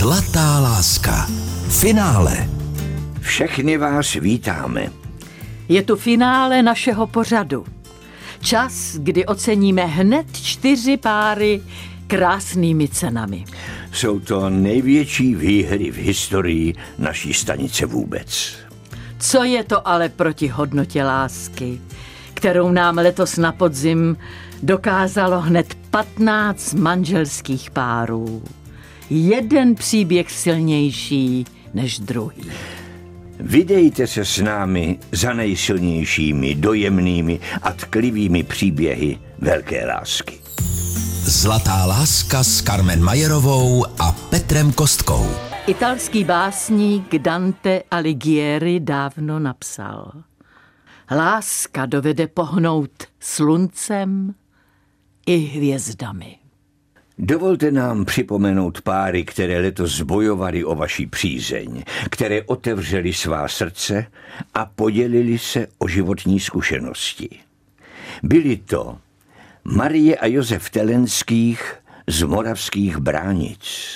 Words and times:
Zlatá 0.00 0.60
láska. 0.60 1.26
Finále. 1.68 2.48
Všechny 3.20 3.76
vás 3.76 4.12
vítáme. 4.12 4.86
Je 5.68 5.82
tu 5.82 5.96
finále 5.96 6.62
našeho 6.62 7.06
pořadu. 7.06 7.66
Čas, 8.42 8.96
kdy 8.96 9.26
oceníme 9.26 9.84
hned 9.84 10.26
čtyři 10.32 10.96
páry 10.96 11.62
krásnými 12.06 12.88
cenami. 12.88 13.44
Jsou 13.92 14.20
to 14.20 14.50
největší 14.50 15.34
výhry 15.34 15.90
v 15.90 15.96
historii 15.96 16.74
naší 16.98 17.34
stanice 17.34 17.86
vůbec. 17.86 18.56
Co 19.18 19.44
je 19.44 19.64
to 19.64 19.88
ale 19.88 20.08
proti 20.08 20.48
hodnotě 20.48 21.04
lásky, 21.04 21.80
kterou 22.34 22.70
nám 22.70 22.98
letos 22.98 23.36
na 23.36 23.52
podzim 23.52 24.16
dokázalo 24.62 25.40
hned 25.40 25.74
15 25.90 26.74
manželských 26.74 27.70
párů? 27.70 28.42
Jeden 29.10 29.74
příběh 29.74 30.30
silnější 30.30 31.44
než 31.74 31.98
druhý. 31.98 32.50
Vydejte 33.40 34.06
se 34.06 34.24
s 34.24 34.38
námi 34.38 34.98
za 35.12 35.32
nejsilnějšími, 35.32 36.54
dojemnými 36.54 37.40
a 37.62 37.72
tklivými 37.72 38.42
příběhy 38.42 39.18
velké 39.38 39.86
lásky. 39.86 40.40
Zlatá 41.24 41.86
láska 41.86 42.44
s 42.44 42.62
Carmen 42.62 43.02
Majerovou 43.02 43.84
a 44.00 44.12
Petrem 44.12 44.72
Kostkou. 44.72 45.26
Italský 45.66 46.24
básník 46.24 47.18
Dante 47.18 47.82
Alighieri 47.90 48.80
dávno 48.80 49.38
napsal. 49.38 50.12
Láska 51.10 51.86
dovede 51.86 52.26
pohnout 52.26 52.90
sluncem 53.20 54.34
i 55.26 55.36
hvězdami. 55.36 56.39
Dovolte 57.22 57.70
nám 57.70 58.04
připomenout 58.04 58.80
páry, 58.80 59.24
které 59.24 59.60
letos 59.60 59.96
zbojovali 59.96 60.64
o 60.64 60.74
vaši 60.74 61.06
přízeň, 61.06 61.82
které 62.10 62.42
otevřeli 62.42 63.12
svá 63.12 63.48
srdce 63.48 64.06
a 64.54 64.66
podělili 64.66 65.38
se 65.38 65.66
o 65.78 65.88
životní 65.88 66.40
zkušenosti. 66.40 67.28
Byli 68.22 68.56
to 68.56 68.98
Marie 69.64 70.16
a 70.16 70.26
Josef 70.26 70.70
Telenských 70.70 71.74
z 72.06 72.22
Moravských 72.22 72.96
bránic. 72.96 73.90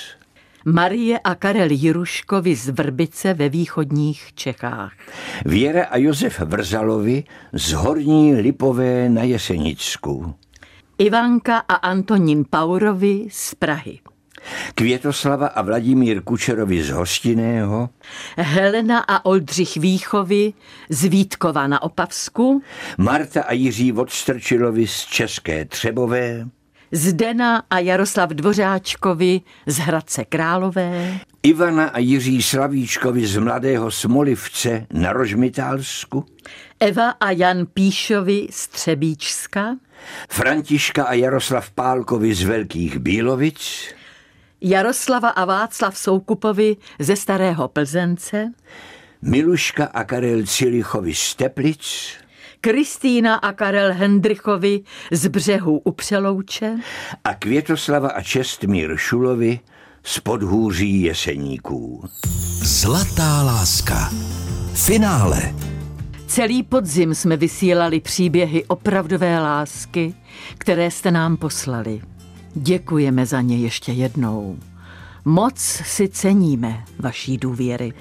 Marie 0.65 1.19
a 1.19 1.35
Karel 1.35 1.71
Jiruškovi 1.71 2.55
z 2.55 2.69
Vrbice 2.69 3.33
ve 3.33 3.49
východních 3.49 4.33
Čechách. 4.35 4.93
Věra 5.45 5.85
a 5.85 5.97
Josef 5.97 6.39
Vrzalovi 6.39 7.23
z 7.53 7.71
Horní 7.71 8.35
Lipové 8.35 9.09
na 9.09 9.23
Jesenicku. 9.23 10.35
Ivanka 10.97 11.57
a 11.57 11.75
Antonín 11.75 12.45
Paurovi 12.49 13.27
z 13.31 13.55
Prahy. 13.55 13.99
Květoslava 14.75 15.47
a 15.47 15.61
Vladimír 15.61 16.21
Kučerovi 16.21 16.83
z 16.83 16.89
Hostiného, 16.89 17.89
Helena 18.37 18.99
a 18.99 19.25
Oldřich 19.25 19.77
Výchovy 19.77 20.53
z 20.89 21.03
Vítkova 21.03 21.67
na 21.67 21.81
Opavsku, 21.81 22.61
Marta 22.97 23.43
a 23.43 23.53
Jiří 23.53 23.91
Vodstrčilovi 23.91 24.87
z 24.87 24.99
České 25.05 25.65
Třebové, 25.65 26.47
Zdena 26.91 27.63
a 27.69 27.79
Jaroslav 27.79 28.29
Dvořáčkovi 28.29 29.41
z 29.65 29.77
Hradce 29.77 30.25
Králové, 30.25 31.19
Ivana 31.43 31.87
a 31.87 31.99
Jiří 31.99 32.41
Slavíčkovi 32.41 33.27
z 33.27 33.37
Mladého 33.37 33.91
Smolivce 33.91 34.87
na 34.93 35.13
Rožmitálsku, 35.13 36.25
Eva 36.79 37.09
a 37.09 37.31
Jan 37.31 37.65
Píšovi 37.65 38.47
z 38.51 38.67
Třebíčska, 38.67 39.75
Františka 40.29 41.03
a 41.03 41.13
Jaroslav 41.13 41.71
Pálkovi 41.71 42.33
z 42.33 42.43
Velkých 42.43 42.99
Bílovic, 42.99 43.93
Jaroslava 44.61 45.29
a 45.29 45.45
Václav 45.45 45.97
Soukupovi 45.97 46.77
ze 46.99 47.15
Starého 47.15 47.67
Plzence, 47.67 48.51
Miluška 49.21 49.85
a 49.85 50.03
Karel 50.03 50.43
Cilichovi 50.45 51.15
z 51.15 51.35
Teplic, 51.35 52.07
Kristýna 52.61 53.35
a 53.35 53.53
Karel 53.53 53.93
Hendrichovi 53.93 54.83
z 55.11 55.27
břehu 55.27 55.77
u 55.77 55.91
Přelouče, 55.91 56.75
a 57.23 57.33
Květoslava 57.33 58.09
a 58.09 58.21
Čestmír 58.21 58.97
Šulovi 58.97 59.59
z 60.03 60.19
podhůří 60.19 61.01
Jeseníků. 61.01 62.09
Zlatá 62.63 63.43
láska. 63.43 64.09
Finále. 64.73 65.74
Celý 66.35 66.63
podzim 66.63 67.15
jsme 67.15 67.37
vysílali 67.37 67.99
příběhy 67.99 68.65
opravdové 68.65 69.39
lásky, 69.39 70.13
které 70.57 70.91
jste 70.91 71.11
nám 71.11 71.37
poslali. 71.37 72.01
Děkujeme 72.55 73.25
za 73.25 73.41
ně 73.41 73.57
ještě 73.57 73.91
jednou. 73.91 74.59
Moc 75.25 75.59
si 75.59 76.07
ceníme 76.07 76.83
vaší 76.99 77.37
důvěry. 77.37 77.93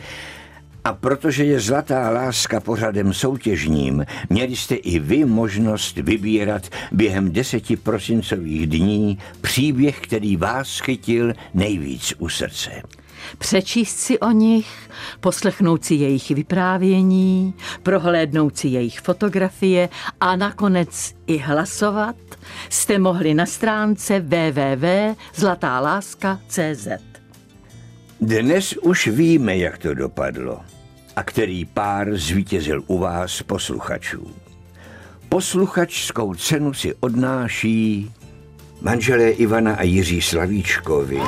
A 0.84 0.92
protože 0.92 1.44
je 1.44 1.60
Zlatá 1.60 2.10
láska 2.10 2.60
pořadem 2.60 3.12
soutěžním, 3.12 4.04
měli 4.30 4.56
jste 4.56 4.74
i 4.74 4.98
vy 4.98 5.24
možnost 5.24 5.96
vybírat 5.96 6.68
během 6.92 7.32
deseti 7.32 7.76
prosincových 7.76 8.66
dní 8.66 9.18
příběh, 9.40 10.00
který 10.00 10.36
vás 10.36 10.80
chytil 10.80 11.32
nejvíc 11.54 12.14
u 12.18 12.28
srdce. 12.28 12.82
Přečíst 13.38 13.98
si 13.98 14.18
o 14.18 14.30
nich, 14.30 14.90
poslechnout 15.20 15.84
si 15.84 15.94
jejich 15.94 16.30
vyprávění, 16.30 17.54
prohlédnout 17.82 18.58
si 18.58 18.68
jejich 18.68 19.00
fotografie 19.00 19.88
a 20.20 20.36
nakonec 20.36 21.14
i 21.26 21.38
hlasovat 21.38 22.16
jste 22.70 22.98
mohli 22.98 23.34
na 23.34 23.46
stránce 23.46 24.20
www.zlatáláska.cz. 24.20 26.88
Dnes 28.20 28.76
už 28.76 29.06
víme, 29.06 29.56
jak 29.56 29.78
to 29.78 29.94
dopadlo 29.94 30.60
a 31.16 31.22
který 31.22 31.64
pár 31.64 32.16
zvítězil 32.16 32.82
u 32.86 32.98
vás 32.98 33.42
posluchačů. 33.42 34.30
Posluchačskou 35.28 36.34
cenu 36.34 36.74
si 36.74 36.94
odnáší 36.94 38.12
manželé 38.80 39.30
Ivana 39.30 39.74
a 39.74 39.82
Jiří 39.82 40.22
Slavíčkovi. 40.22 41.20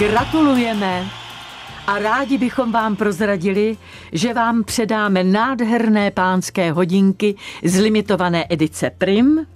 Gratulujeme 0.00 1.06
a 1.86 1.98
rádi 1.98 2.38
bychom 2.38 2.72
vám 2.72 2.96
prozradili, 2.96 3.76
že 4.12 4.34
vám 4.34 4.64
předáme 4.64 5.24
nádherné 5.24 6.10
pánské 6.10 6.72
hodinky 6.72 7.34
z 7.64 7.80
limitované 7.80 8.46
edice 8.50 8.90
Prim 8.98 9.46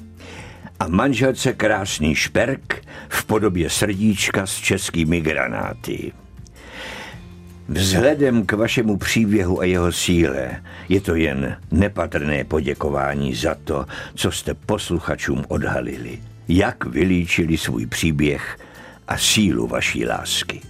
a 0.80 0.88
manželce 0.88 1.52
krásný 1.52 2.14
šperk 2.14 2.82
v 3.08 3.24
podobě 3.24 3.70
srdíčka 3.70 4.46
s 4.46 4.54
českými 4.54 5.20
granáty. 5.20 6.12
Vzhledem 7.68 8.46
k 8.46 8.52
vašemu 8.52 8.96
příběhu 8.96 9.60
a 9.60 9.64
jeho 9.64 9.92
síle 9.92 10.62
je 10.88 11.00
to 11.00 11.14
jen 11.14 11.56
nepatrné 11.70 12.44
poděkování 12.44 13.34
za 13.34 13.54
to, 13.64 13.86
co 14.14 14.32
jste 14.32 14.54
posluchačům 14.54 15.44
odhalili, 15.48 16.18
jak 16.48 16.84
vylíčili 16.84 17.58
svůj 17.58 17.86
příběh 17.86 18.58
a 19.08 19.18
sílu 19.18 19.66
vaší 19.66 20.06
lásky. 20.06 20.60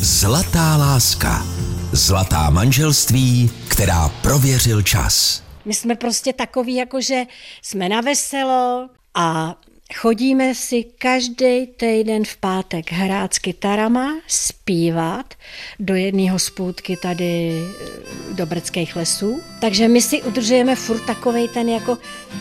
Zlatá 0.00 0.76
láska. 0.76 1.46
Zlatá 1.92 2.50
manželství, 2.50 3.50
která 3.68 4.08
prověřil 4.08 4.82
čas. 4.82 5.42
My 5.64 5.74
jsme 5.74 5.94
prostě 5.94 6.32
takový, 6.32 6.74
jako 6.74 7.00
že 7.00 7.22
jsme 7.62 7.88
na 7.88 8.00
veselo 8.00 8.88
a 9.14 9.56
chodíme 9.94 10.54
si 10.54 10.84
každý 10.98 11.66
týden 11.66 12.24
v 12.24 12.36
pátek 12.36 12.92
hrát 12.92 13.34
s 13.34 13.38
kytarama, 13.38 14.14
zpívat 14.26 15.34
do 15.78 15.94
jedné 15.94 16.30
hospůdky 16.30 16.96
tady 16.96 17.52
eh, 17.52 18.34
do 18.34 18.46
Brdských 18.46 18.96
lesů. 18.96 19.40
Takže 19.60 19.88
my 19.88 20.02
si 20.02 20.22
udržujeme 20.22 20.76
furt 20.76 21.00
takovej 21.00 21.48
ten 21.48 21.68
jako... 21.68 21.98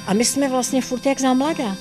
A 0.07 0.13
my 0.13 0.25
jsme 0.25 0.49
vlastně 0.49 0.81
furt 0.81 1.05
jak 1.05 1.19
za 1.21 1.33
mladá. 1.33 1.75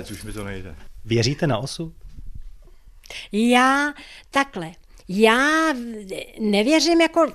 Konec, 0.00 0.10
už 0.10 0.22
mi 0.22 0.32
to 0.32 0.44
nejde. 0.44 0.76
Věříte 1.04 1.46
na 1.46 1.58
osud? 1.58 1.92
Já 3.32 3.94
takhle, 4.30 4.72
já 5.08 5.72
nevěřím 6.40 7.00
jako, 7.00 7.34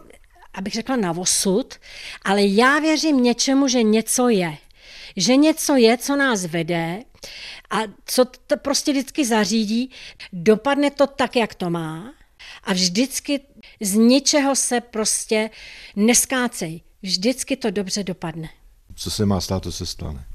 abych 0.53 0.73
řekla 0.73 0.95
na 0.95 1.11
osud, 1.11 1.75
ale 2.23 2.43
já 2.43 2.79
věřím 2.79 3.23
něčemu, 3.23 3.67
že 3.67 3.83
něco 3.83 4.29
je. 4.29 4.57
Že 5.17 5.35
něco 5.35 5.75
je, 5.75 5.97
co 5.97 6.15
nás 6.15 6.45
vede 6.45 7.03
a 7.69 7.77
co 8.05 8.25
to 8.25 8.57
prostě 8.57 8.91
vždycky 8.91 9.25
zařídí, 9.25 9.91
dopadne 10.33 10.91
to 10.91 11.07
tak, 11.07 11.35
jak 11.35 11.55
to 11.55 11.69
má 11.69 12.13
a 12.63 12.73
vždycky 12.73 13.39
z 13.81 13.93
ničeho 13.93 14.55
se 14.55 14.81
prostě 14.81 15.49
neskácej. 15.95 16.81
Vždycky 17.01 17.55
to 17.55 17.71
dobře 17.71 18.03
dopadne. 18.03 18.49
Co 18.95 19.11
se 19.11 19.25
má 19.25 19.41
stát, 19.41 19.63
to 19.63 19.71
se 19.71 19.85
stane. 19.85 20.25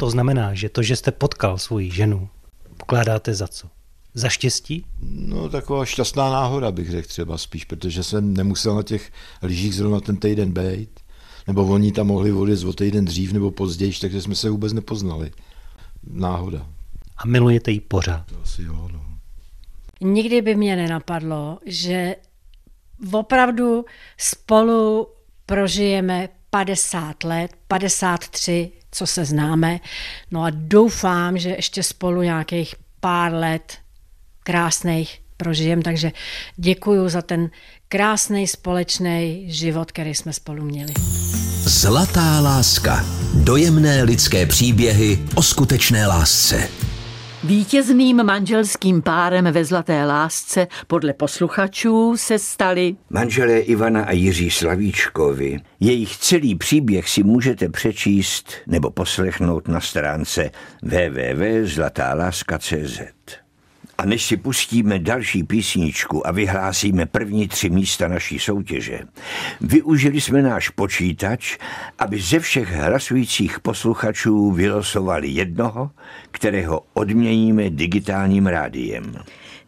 To 0.00 0.10
znamená, 0.10 0.54
že 0.54 0.68
to, 0.68 0.82
že 0.82 0.96
jste 0.96 1.10
potkal 1.10 1.58
svoji 1.58 1.90
ženu, 1.90 2.28
pokládáte 2.76 3.34
za 3.34 3.48
co? 3.48 3.68
Za 4.14 4.28
štěstí? 4.28 4.84
No 5.02 5.48
taková 5.48 5.84
šťastná 5.84 6.30
náhoda 6.30 6.72
bych 6.72 6.90
řekl 6.90 7.08
třeba 7.08 7.38
spíš, 7.38 7.64
protože 7.64 8.02
jsem 8.02 8.34
nemusel 8.34 8.74
na 8.74 8.82
těch 8.82 9.12
lyžích 9.42 9.74
zrovna 9.74 10.00
ten 10.00 10.16
týden 10.16 10.52
být. 10.52 11.00
Nebo 11.46 11.66
oni 11.66 11.92
tam 11.92 12.06
mohli 12.06 12.32
odjet 12.32 12.64
o 12.64 12.72
týden 12.72 13.04
dřív 13.04 13.32
nebo 13.32 13.50
později, 13.50 13.92
takže 14.00 14.22
jsme 14.22 14.34
se 14.34 14.50
vůbec 14.50 14.72
nepoznali. 14.72 15.30
Náhoda. 16.12 16.66
A 17.16 17.26
milujete 17.26 17.70
ji 17.70 17.80
pořád? 17.80 18.26
To 18.26 18.42
asi 18.42 18.62
jo, 18.62 18.88
no. 18.92 19.04
Nikdy 20.00 20.42
by 20.42 20.54
mě 20.54 20.76
nenapadlo, 20.76 21.58
že 21.66 22.16
opravdu 23.12 23.84
spolu 24.18 25.06
prožijeme 25.46 26.28
50 26.50 27.24
let, 27.24 27.50
53, 27.68 28.72
co 28.92 29.06
se 29.06 29.24
známe. 29.24 29.80
No 30.30 30.42
a 30.42 30.50
doufám, 30.50 31.38
že 31.38 31.48
ještě 31.50 31.82
spolu 31.82 32.22
nějakých 32.22 32.74
pár 33.00 33.34
let 33.34 33.78
krásných 34.42 35.20
prožijem, 35.36 35.82
takže 35.82 36.12
děkuju 36.56 37.08
za 37.08 37.22
ten 37.22 37.50
krásný 37.88 38.46
společný 38.46 39.44
život, 39.46 39.92
který 39.92 40.14
jsme 40.14 40.32
spolu 40.32 40.64
měli. 40.64 40.92
Zlatá 41.64 42.40
láska. 42.40 43.04
Dojemné 43.34 44.02
lidské 44.02 44.46
příběhy 44.46 45.18
o 45.34 45.42
skutečné 45.42 46.06
lásce. 46.06 46.68
Vítězným 47.44 48.24
manželským 48.24 49.02
párem 49.02 49.44
ve 49.44 49.64
Zlaté 49.64 50.04
lásce 50.04 50.66
podle 50.86 51.12
posluchačů 51.12 52.16
se 52.16 52.38
stali 52.38 52.96
Manželé 53.10 53.58
Ivana 53.58 54.04
a 54.04 54.12
Jiří 54.12 54.50
Slavíčkovi. 54.50 55.60
Jejich 55.80 56.16
celý 56.16 56.54
příběh 56.54 57.08
si 57.08 57.22
můžete 57.22 57.68
přečíst 57.68 58.52
nebo 58.66 58.90
poslechnout 58.90 59.68
na 59.68 59.80
stránce 59.80 60.50
www.zlatáláska.cz. 60.82 63.00
A 64.00 64.04
než 64.04 64.24
si 64.24 64.36
pustíme 64.36 64.98
další 64.98 65.44
písničku 65.44 66.26
a 66.26 66.32
vyhlásíme 66.32 67.06
první 67.06 67.48
tři 67.48 67.70
místa 67.70 68.08
naší 68.08 68.38
soutěže, 68.38 69.00
využili 69.60 70.20
jsme 70.20 70.42
náš 70.42 70.68
počítač, 70.68 71.58
aby 71.98 72.20
ze 72.20 72.38
všech 72.38 72.72
hlasujících 72.72 73.60
posluchačů 73.60 74.50
vylosovali 74.50 75.28
jednoho, 75.28 75.90
kterého 76.30 76.80
odměníme 76.94 77.70
digitálním 77.70 78.46
rádiem. 78.46 79.16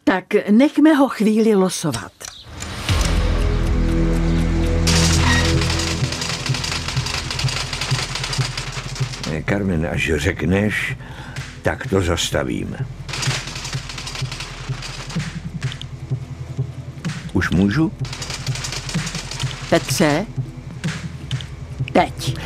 Tak 0.03 0.25
nechme 0.49 0.93
ho 0.93 1.09
chvíli 1.09 1.55
losovat. 1.55 2.11
Carmen, 9.49 9.87
až 9.91 10.11
řekneš, 10.15 10.97
tak 11.61 11.87
to 11.87 12.01
zastavíme. 12.01 13.02
Už 17.33 17.49
můžu? 17.49 17.91
Petře, 19.69 20.25
teď. 21.93 22.37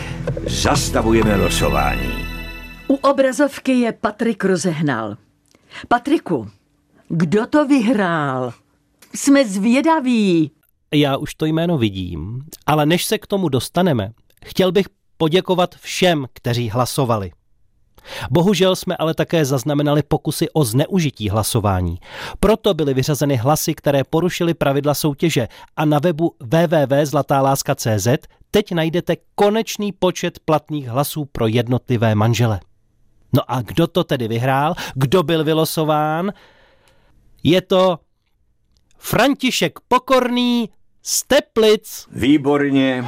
Zastavujeme 0.48 1.36
losování. 1.36 2.28
U 2.88 2.96
obrazovky 2.96 3.72
je 3.72 3.92
Patrik 3.92 4.44
rozehnal. 4.44 5.18
Patriku, 5.88 6.50
kdo 7.10 7.48
to 7.48 7.68
vyhrál? 7.68 8.54
Jsme 9.16 9.46
zvědaví. 9.46 10.52
Já 10.94 11.18
už 11.18 11.36
to 11.36 11.46
jméno 11.46 11.78
vidím, 11.78 12.42
ale 12.66 12.86
než 12.86 13.06
se 13.06 13.18
k 13.18 13.28
tomu 13.28 13.50
dostaneme, 13.50 14.12
chtěl 14.46 14.72
bych 14.72 14.86
poděkovat 15.18 15.76
všem, 15.76 16.26
kteří 16.34 16.70
hlasovali. 16.70 17.32
Bohužel 18.32 18.76
jsme 18.76 18.98
ale 18.98 19.14
také 19.14 19.46
zaznamenali 19.46 20.04
pokusy 20.04 20.50
o 20.50 20.64
zneužití 20.64 21.30
hlasování. 21.30 22.00
Proto 22.40 22.74
byly 22.74 22.94
vyřazeny 22.94 23.36
hlasy, 23.36 23.76
které 23.76 24.04
porušily 24.04 24.54
pravidla 24.54 24.94
soutěže 24.94 25.48
a 25.78 25.86
na 25.86 26.00
webu 26.00 26.36
www.zlatáláska.cz 26.40 28.08
teď 28.52 28.72
najdete 28.72 29.16
konečný 29.36 29.92
počet 29.92 30.40
platných 30.40 30.88
hlasů 30.88 31.26
pro 31.26 31.48
jednotlivé 31.48 32.16
manžele. 32.16 32.60
No 33.34 33.42
a 33.48 33.62
kdo 33.62 33.88
to 33.88 34.04
tedy 34.04 34.28
vyhrál? 34.28 34.76
Kdo 34.96 35.24
byl 35.24 35.44
vylosován? 35.44 36.32
Je 37.44 37.62
to 37.62 38.00
František 38.98 39.80
Pokorný 39.88 40.70
z 41.02 41.24
Teplic. 41.24 42.08
Výborně. 42.12 43.06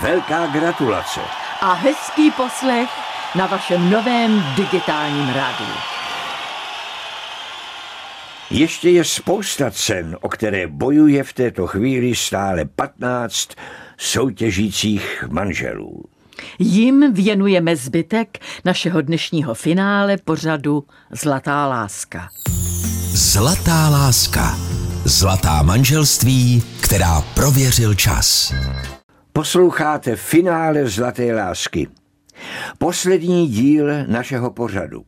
Velká 0.00 0.46
gratulace. 0.46 1.20
A 1.60 1.72
hezký 1.72 2.30
poslech 2.30 2.88
na 3.34 3.46
vašem 3.46 3.90
novém 3.90 4.44
digitálním 4.56 5.28
rádiu. 5.28 5.74
Ještě 8.50 8.90
je 8.90 9.04
spousta 9.04 9.70
cen, 9.70 10.16
o 10.20 10.28
které 10.28 10.66
bojuje 10.66 11.24
v 11.24 11.32
této 11.32 11.66
chvíli 11.66 12.14
stále 12.14 12.64
15 12.64 13.48
soutěžících 13.98 15.24
manželů. 15.30 16.04
Jim 16.58 17.12
věnujeme 17.12 17.76
zbytek 17.76 18.38
našeho 18.64 19.00
dnešního 19.00 19.54
finále 19.54 20.16
pořadu 20.16 20.84
Zlatá 21.10 21.66
láska. 21.66 22.28
Zlatá 23.12 23.88
láska. 23.88 24.58
Zlatá 25.04 25.62
manželství, 25.62 26.62
která 26.82 27.20
prověřil 27.34 27.94
čas. 27.94 28.54
Posloucháte 29.32 30.16
finále 30.16 30.88
Zlaté 30.88 31.34
lásky. 31.34 31.88
Poslední 32.78 33.48
díl 33.48 33.86
našeho 34.06 34.50
pořadu. 34.50 35.04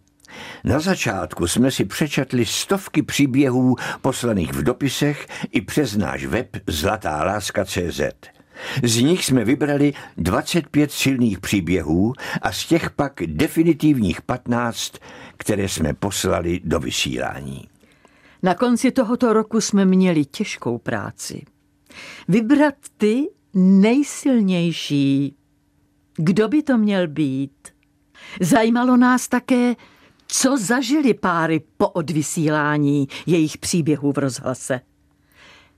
Na 0.64 0.81
začátku 0.81 1.46
jsme 1.46 1.70
si 1.70 1.84
přečetli 1.84 2.46
stovky 2.46 3.02
příběhů 3.02 3.76
poslaných 4.00 4.52
v 4.52 4.62
dopisech 4.62 5.26
i 5.50 5.61
přes 5.61 5.96
náš 5.96 6.25
web 6.25 6.56
zlatáláska.cz. 6.67 8.00
Z 8.82 9.02
nich 9.02 9.25
jsme 9.25 9.44
vybrali 9.44 9.93
25 10.17 10.93
silných 10.93 11.40
příběhů 11.40 12.12
a 12.43 12.52
z 12.52 12.67
těch 12.67 12.90
pak 12.90 13.12
definitivních 13.26 14.22
15, 14.22 14.93
které 15.37 15.69
jsme 15.69 15.94
poslali 15.94 16.61
do 16.64 16.81
vysílání. 16.81 17.69
Na 18.43 18.55
konci 18.55 18.90
tohoto 18.90 19.32
roku 19.32 19.61
jsme 19.61 19.84
měli 19.84 20.25
těžkou 20.25 20.79
práci. 20.79 21.43
Vybrat 22.29 22.75
ty 22.96 23.25
nejsilnější. 23.55 25.37
Kdo 26.17 26.49
by 26.49 26.63
to 26.63 26.79
měl 26.79 27.09
být? 27.09 27.69
Zajímalo 28.41 28.97
nás 28.97 29.29
také, 29.29 29.75
co 30.27 30.57
zažili 30.59 31.15
páry 31.15 31.61
po 31.77 31.89
odvysílání 31.89 33.08
jejich 33.27 33.58
příběhů 33.58 34.13
v 34.13 34.19
rozhlase. 34.19 34.81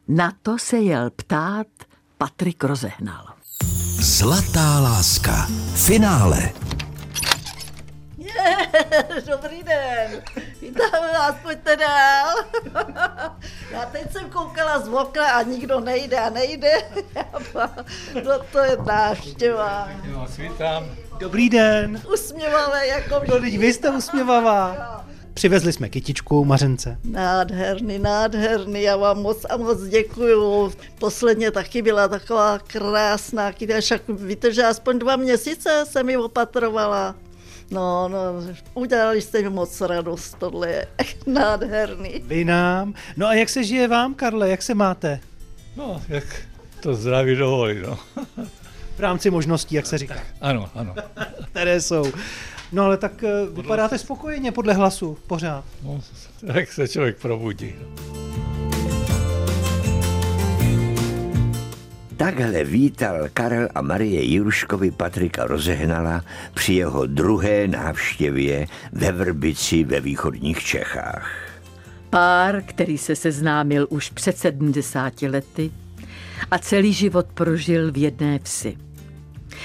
Na 0.09 0.33
to 0.43 0.59
se 0.59 0.77
jel 0.79 1.11
ptát 1.11 1.67
Patrik 2.19 2.65
rozehnal. 2.65 3.25
Zlatá 4.01 4.81
láska. 4.81 5.47
Finále. 5.75 6.68
Dobrý 9.27 9.63
den, 9.63 10.23
vítáme 10.61 11.13
vás, 11.13 11.35
pojďte 11.43 11.77
dál. 11.77 12.37
Já 13.73 13.87
teď 13.93 14.13
jsem 14.13 14.31
koukala 14.31 14.79
z 14.81 14.89
okna 14.89 15.27
a 15.31 15.43
nikdo 15.43 15.81
nejde 15.81 16.19
a 16.19 16.31
nejde. 16.31 16.73
No 18.25 18.39
to 18.53 18.59
je 18.59 18.77
návštěva. 18.87 19.89
Svítám. 20.31 20.85
Dobrý 21.19 21.49
den. 21.51 22.03
Usměvavé 22.13 22.87
jako 22.87 23.15
No, 23.15 23.21
teď 23.21 23.43
vždy. 23.43 23.59
vy 23.59 23.73
jste 23.73 23.91
usměvavá. 23.91 24.77
Přivezli 25.35 25.73
jsme 25.73 25.89
kytičku 25.89 26.45
Mařence. 26.45 26.99
Nádherný, 27.05 27.99
nádherný, 27.99 28.83
já 28.83 28.97
vám 28.97 29.23
moc 29.23 29.45
a 29.51 29.57
moc 29.57 29.83
děkuju. 29.83 30.73
Posledně 30.99 31.51
taky 31.51 31.83
byla 31.83 32.09
taková 32.09 32.59
krásná 32.59 33.53
kytka, 33.53 33.81
však 33.81 34.03
víte, 34.09 34.53
že 34.53 34.65
aspoň 34.65 34.99
dva 34.99 35.17
měsíce 35.17 35.85
jsem 35.89 36.09
ji 36.11 36.17
opatrovala. 36.17 37.15
No, 37.71 38.09
no, 38.09 38.19
udělali 38.75 39.23
jste 39.23 39.43
mi 39.43 39.51
moc 39.51 39.81
radost, 39.81 40.37
tohle 40.39 40.69
je 40.71 40.87
nádherný. 41.27 42.23
Vy 42.25 42.45
nám. 42.45 42.95
No 43.17 43.27
a 43.27 43.35
jak 43.35 43.49
se 43.49 43.65
žije 43.65 43.89
vám, 43.89 44.15
Karle, 44.15 44.49
jak 44.51 44.63
se 44.63 44.75
máte? 44.75 45.21
No, 45.77 46.03
jak 46.09 46.25
to 46.81 46.95
zdraví 46.95 47.37
dovolí, 47.37 47.79
no. 47.83 47.99
V 48.97 49.01
rámci 49.01 49.31
možností, 49.31 49.75
jak 49.75 49.87
se 49.87 49.99
říká, 49.99 50.15
Ano, 50.41 50.71
ano. 50.75 50.95
které 51.51 51.81
jsou. 51.81 52.13
No 52.73 52.85
ale 52.85 52.97
tak 52.97 53.25
eh, 53.25 53.31
vypadáte 53.53 53.99
spokojeně 53.99 54.53
podle 54.53 54.75
hlasu, 54.75 55.19
pořád. 55.27 55.65
No, 55.83 56.01
jak 56.43 56.73
se 56.73 56.89
člověk 56.89 57.17
probudí. 57.19 57.75
Takhle 62.19 62.65
vítal 62.65 63.29
Karel 63.33 63.69
a 63.75 63.83
Marie 63.83 64.35
Juruškovi 64.35 64.91
Patrika 64.91 65.45
Rozehnala 65.45 66.25
při 66.55 66.73
jeho 66.73 67.07
druhé 67.07 67.69
návštěvě 67.69 68.67
ve 68.93 69.13
Vrbici 69.13 69.85
ve 69.85 70.01
východních 70.01 70.65
Čechách. 70.65 71.31
Pár, 72.11 72.63
který 72.63 72.99
se 72.99 73.17
seznámil 73.17 73.87
už 73.91 74.11
před 74.11 74.39
70 74.39 75.23
lety 75.23 75.71
a 76.51 76.59
celý 76.59 76.93
život 76.93 77.27
prožil 77.35 77.93
v 77.93 77.97
jedné 77.97 78.39
vsi. 78.43 78.77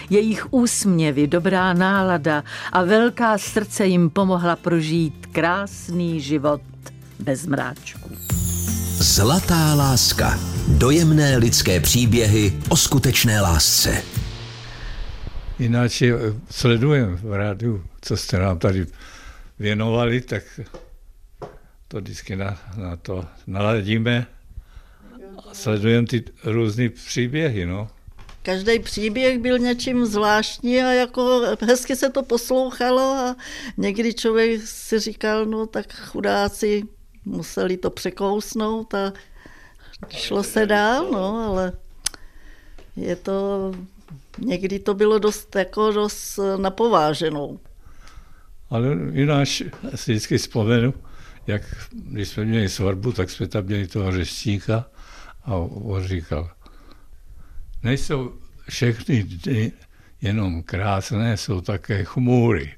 Jejich 0.10 0.54
úsměvy, 0.54 1.28
dobrá 1.28 1.74
nálada 1.74 2.44
a 2.72 2.84
velká 2.84 3.38
srdce 3.38 3.86
jim 3.86 4.10
pomohla 4.10 4.56
prožít 4.56 5.26
krásný 5.32 6.22
život 6.22 6.62
bez 7.20 7.46
mráčku. 7.46 8.10
Zlatá 8.98 9.74
láska. 9.74 10.53
Dojemné 10.68 11.38
lidské 11.38 11.80
příběhy 11.80 12.54
o 12.70 12.78
skutečné 12.78 13.42
lásce. 13.42 14.04
Jinak 15.60 15.92
sledujeme 16.52 17.16
v 17.16 17.34
rádiu, 17.34 17.84
co 18.02 18.18
jste 18.18 18.40
nám 18.40 18.60
tady 18.60 18.86
věnovali, 19.60 20.22
tak 20.22 20.44
to 21.88 21.98
vždycky 21.98 22.36
na, 22.36 22.58
na 22.78 22.96
to 22.96 23.26
naladíme 23.48 24.26
a 25.38 25.54
sledujeme 25.54 26.08
ty 26.08 26.24
různé 26.44 26.90
příběhy. 26.90 27.66
No. 27.66 27.90
Každý 28.44 28.80
příběh 28.80 29.40
byl 29.40 29.60
něčím 29.60 30.06
zvláštní 30.06 30.82
a 30.82 30.92
jako 30.92 31.42
hezky 31.62 31.96
se 31.96 32.10
to 32.10 32.24
poslouchalo 32.24 33.02
a 33.02 33.36
někdy 33.78 34.14
člověk 34.14 34.62
si 34.66 35.00
říkal, 35.00 35.46
no 35.46 35.66
tak 35.66 35.94
chudáci 35.94 36.84
museli 37.26 37.78
to 37.78 37.90
překousnout 37.90 38.94
a 38.94 39.14
šlo 40.10 40.44
se 40.44 40.66
dál, 40.66 41.12
no, 41.12 41.50
ale 41.50 41.72
je 42.96 43.16
to, 43.16 43.72
někdy 44.38 44.80
to 44.80 44.94
bylo 44.94 45.20
dost, 45.20 45.56
jako 45.56 45.92
dost 45.92 46.40
napováženou. 46.58 47.60
Ale 48.70 48.88
jinak 49.12 49.48
si 49.96 50.12
vždycky 50.12 50.38
vzpomenu, 50.38 50.94
jak 51.48 51.62
když 51.92 52.30
jsme 52.30 52.46
měli 52.46 52.70
svatbu, 52.70 53.12
tak 53.12 53.30
jsme 53.30 53.48
tam 53.48 53.66
měli 53.66 53.88
toho 53.88 54.12
řeštíka 54.12 54.86
a 55.46 55.56
on 55.56 56.04
říkal, 56.04 56.52
nejsou 57.84 58.34
všechny 58.70 59.24
dny 59.24 59.72
jenom 60.22 60.64
krásné, 60.64 61.38
jsou 61.38 61.62
také 61.62 62.04
chmůry. 62.04 62.76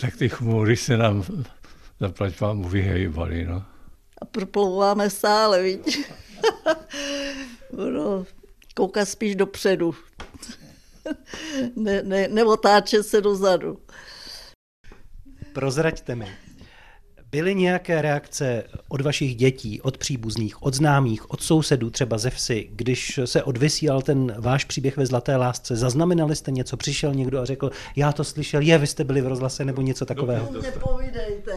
Tak 0.00 0.16
ty 0.16 0.28
chmůry 0.28 0.76
se 0.76 0.96
nám 0.96 1.24
zaplať 2.00 2.40
vám 2.40 2.62
vyhejbali, 2.68 3.44
no. 3.44 3.64
A 4.22 4.24
proplouváme 4.24 5.10
stále, 5.10 5.62
víš. 5.62 6.10
No, 7.72 8.26
kouká 8.74 9.04
spíš 9.04 9.36
dopředu. 9.36 9.94
ne, 11.76 12.02
ne, 12.02 12.28
neotáčet 12.28 13.06
se 13.06 13.20
dozadu. 13.20 13.78
Prozraďte 15.52 16.14
mi, 16.14 16.36
byly 17.30 17.54
nějaké 17.54 18.02
reakce 18.02 18.64
od 18.88 19.00
vašich 19.00 19.36
dětí, 19.36 19.80
od 19.80 19.98
příbuzných, 19.98 20.62
od 20.62 20.74
známých, 20.74 21.30
od 21.30 21.42
sousedů, 21.42 21.90
třeba 21.90 22.18
ze 22.18 22.30
vsi, 22.30 22.68
když 22.72 23.20
se 23.24 23.42
odvysílal 23.42 24.02
ten 24.02 24.34
váš 24.38 24.64
příběh 24.64 24.96
ve 24.96 25.06
Zlaté 25.06 25.36
lásce? 25.36 25.76
Zaznamenali 25.76 26.36
jste 26.36 26.50
něco? 26.50 26.76
Přišel 26.76 27.14
někdo 27.14 27.40
a 27.40 27.44
řekl, 27.44 27.70
já 27.96 28.12
to 28.12 28.24
slyšel, 28.24 28.60
je, 28.60 28.78
vy 28.78 28.86
jste 28.86 29.04
byli 29.04 29.20
v 29.20 29.26
rozhlase 29.26 29.64
nebo 29.64 29.82
něco 29.82 30.06
takového? 30.06 30.48
No, 30.52 30.62
nepovídejte. 30.62 31.52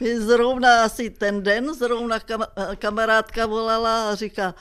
zrovna 0.18 0.84
asi 0.84 1.10
ten 1.10 1.42
den, 1.42 1.74
zrovna 1.74 2.18
kam- 2.18 2.76
kamarádka 2.76 3.46
volala 3.46 4.10
a 4.10 4.14
říká, 4.14 4.54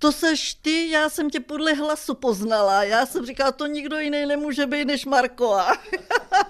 to 0.00 0.12
seš 0.12 0.54
ty, 0.54 0.90
já 0.90 1.08
jsem 1.08 1.30
tě 1.30 1.40
podle 1.40 1.72
hlasu 1.72 2.14
poznala. 2.14 2.84
Já 2.84 3.06
jsem 3.06 3.26
říkala, 3.26 3.52
to 3.52 3.66
nikdo 3.66 3.98
jiný 3.98 4.26
nemůže 4.26 4.66
být 4.66 4.84
než 4.84 5.06
Marková. 5.06 5.72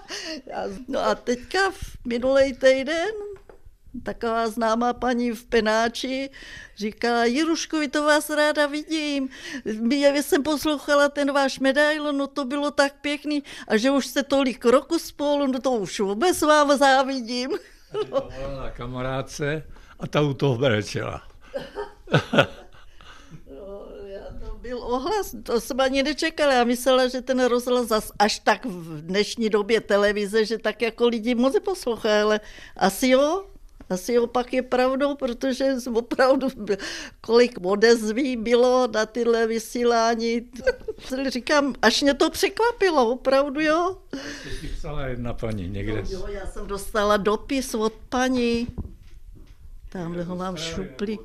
no 0.89 1.01
a 1.01 1.15
teďka 1.15 1.71
v 1.71 2.07
minulý 2.07 2.53
týden 2.55 3.11
taková 4.03 4.49
známá 4.49 4.93
paní 4.93 5.31
v 5.33 5.45
Penáči 5.45 6.31
říkala, 6.77 7.25
Jiruškovi, 7.25 7.89
to 7.89 8.03
vás 8.05 8.31
ráda 8.31 8.67
vidím. 8.67 9.29
Já 9.91 10.23
jsem 10.23 10.43
poslouchala 10.43 11.09
ten 11.09 11.33
váš 11.33 11.59
medail, 11.59 12.13
no 12.13 12.27
to 12.27 12.45
bylo 12.45 12.71
tak 12.71 13.01
pěkný. 13.01 13.43
A 13.69 13.77
že 13.77 13.91
už 13.91 14.07
jste 14.07 14.23
tolik 14.23 14.65
roku 14.65 14.99
spolu, 14.99 15.47
no 15.47 15.61
to 15.61 15.71
už 15.71 16.01
vůbec 16.01 16.43
vám 16.43 16.79
závidím. 16.79 17.51
No. 18.11 18.29
na 18.57 18.71
kamarádce 18.71 19.63
a 20.01 20.07
ta 20.07 20.21
u 20.21 20.35
toho 20.35 20.59
brečela 20.59 21.23
byl 24.71 24.79
ohlas, 24.83 25.35
to 25.43 25.61
jsem 25.61 25.81
ani 25.81 26.03
nečekala. 26.03 26.53
Já 26.53 26.65
myslela, 26.65 27.09
že 27.09 27.23
ten 27.23 27.45
rozhlas 27.45 27.87
zas 27.87 28.13
až 28.19 28.39
tak 28.39 28.67
v 28.67 29.03
dnešní 29.03 29.51
době 29.51 29.81
televize, 29.81 30.45
že 30.45 30.59
tak 30.59 30.83
jako 30.83 31.09
lidi 31.09 31.35
moc 31.35 31.59
poslouchají, 31.65 32.23
ale 32.23 32.41
asi 32.77 33.09
jo, 33.09 33.45
asi 33.91 34.19
opak 34.19 34.53
je 34.53 34.63
pravdou, 34.63 35.15
protože 35.15 35.75
opravdu 35.95 36.49
kolik 37.21 37.59
odezví 37.63 38.37
bylo 38.37 38.89
na 38.95 39.07
tyhle 39.07 39.47
vysílání. 39.47 40.51
Říkám, 41.29 41.75
až 41.83 42.03
mě 42.03 42.15
to 42.15 42.31
překvapilo, 42.31 43.11
opravdu 43.11 43.61
jo. 43.61 43.97
Jsi 44.61 44.69
psala 44.69 45.07
jedna 45.07 45.35
paní 45.35 45.69
někde. 45.69 46.05
Jo, 46.11 46.27
já 46.29 46.47
jsem 46.47 46.67
dostala 46.67 47.17
dopis 47.17 47.75
od 47.75 47.93
paní. 48.09 48.69
Tamhle 49.89 50.23
ho 50.23 50.37
mám 50.37 50.57
šuplí. 50.57 51.19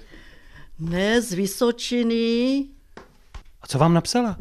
Ne, 0.80 1.22
z 1.22 1.34
Vysočiny. 1.34 2.75
A 3.66 3.68
co 3.68 3.78
vám 3.78 3.94
napsala? 3.94 4.38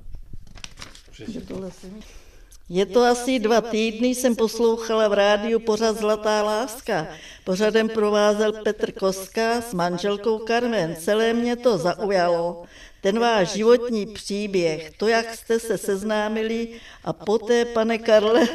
Je 2.68 2.86
to 2.86 3.02
asi 3.02 3.38
dva 3.38 3.60
týdny, 3.60 4.08
jsem 4.08 4.36
poslouchala 4.36 5.08
v 5.08 5.12
rádiu 5.12 5.60
pořad 5.60 5.96
Zlatá 5.96 6.42
láska. 6.42 7.06
Pořadem 7.44 7.88
provázel 7.88 8.52
Petr 8.52 8.92
Koska 8.92 9.60
s 9.60 9.74
manželkou 9.74 10.38
Carmen. 10.38 10.96
Celé 10.96 11.32
mě 11.32 11.56
to 11.56 11.78
zaujalo. 11.78 12.62
Ten 13.00 13.18
váš 13.18 13.48
životní 13.52 14.06
příběh, 14.06 14.92
to, 14.96 15.08
jak 15.08 15.34
jste 15.34 15.60
se 15.60 15.78
seznámili 15.78 16.80
a 17.04 17.12
poté, 17.12 17.64
pane 17.64 17.98
Karle, 17.98 18.48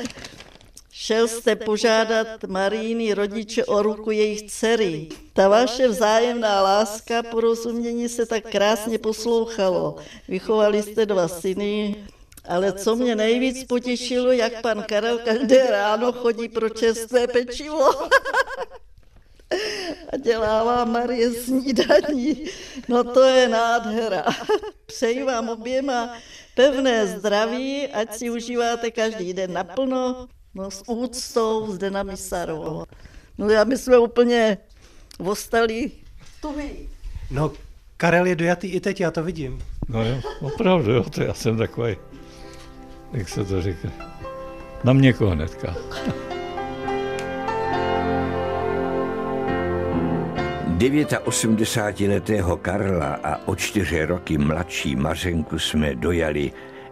Šel 1.02 1.28
jste 1.28 1.56
požádat 1.56 2.44
Maríny 2.44 3.14
rodiče 3.14 3.66
o 3.66 3.82
ruku 3.82 4.12
jejich 4.12 4.52
dcery. 4.52 5.08
Ta 5.34 5.48
vaše 5.48 5.88
vzájemná 5.88 6.62
láska, 6.62 7.24
porozumění 7.24 8.10
se 8.10 8.26
tak 8.26 8.44
krásně 8.52 8.98
poslouchalo. 8.98 9.96
Vychovali 10.28 10.84
jste 10.84 11.06
dva 11.06 11.28
syny, 11.28 11.96
ale 12.46 12.74
co 12.74 12.96
mě 12.96 13.16
nejvíc 13.16 13.64
potěšilo, 13.64 14.32
jak 14.32 14.62
pan 14.62 14.84
Karel 14.84 15.18
každé 15.18 15.68
ráno 15.72 16.12
chodí 16.12 16.50
pro 16.50 16.70
čerstvé 16.70 17.28
pečivo. 17.28 17.90
A 20.10 20.18
dělává 20.18 20.86
Marie 20.86 21.32
snídaní. 21.32 22.46
No 22.88 23.04
to 23.04 23.24
je 23.24 23.48
nádhera. 23.48 24.26
Přeji 24.86 25.24
vám 25.24 25.50
oběma 25.50 26.18
pevné 26.56 27.08
zdraví, 27.08 27.88
ať 27.88 28.18
si 28.18 28.30
užíváte 28.30 28.92
každý 28.92 29.34
den 29.34 29.54
naplno, 29.54 30.28
No 30.60 30.72
s 30.72 30.84
úctou 30.88 31.72
Zdena 31.72 32.04
Misarovou. 32.04 32.84
No 33.38 33.50
já 33.50 33.64
my 33.64 33.78
jsme 33.78 33.98
úplně 33.98 34.58
ostali 35.20 35.92
tuhý. 36.42 36.90
No 37.32 37.52
Karel 37.98 38.26
je 38.26 38.36
dojatý 38.36 38.68
i 38.68 38.80
teď, 38.80 39.02
já 39.02 39.12
to 39.12 39.24
vidím. 39.24 39.64
No 39.88 40.06
jo, 40.06 40.22
opravdu, 40.42 40.92
jo, 40.92 41.04
to 41.04 41.24
já 41.24 41.34
jsem 41.34 41.58
takový, 41.58 41.98
jak 43.14 43.30
se 43.30 43.46
to 43.46 43.62
říká, 43.62 43.90
na 44.84 44.94
měko 44.94 45.30
hnedka. 45.30 45.76
letého 52.08 52.58
Karla 52.58 53.20
a 53.24 53.48
o 53.48 53.56
čtyři 53.56 54.06
roky 54.06 54.38
mladší 54.38 54.96
Mařenku 54.96 55.60
jsme 55.60 55.96
dojali 55.96 56.52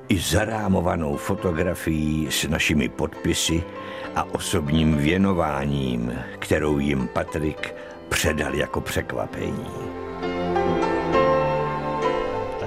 i 0.09 0.19
zarámovanou 0.19 1.17
fotografií 1.17 2.31
s 2.31 2.47
našimi 2.47 2.89
podpisy 2.89 3.63
a 4.15 4.23
osobním 4.23 4.97
věnováním, 4.97 6.13
kterou 6.39 6.79
jim 6.79 7.07
Patrik 7.07 7.75
předal 8.09 8.55
jako 8.55 8.81
překvapení. 8.81 9.67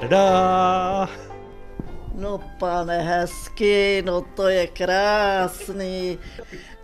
Tada! 0.01 1.09
No 2.15 2.41
pane 2.59 3.03
hezky, 3.03 4.03
no 4.07 4.21
to 4.21 4.49
je 4.49 4.67
krásný. 4.67 6.19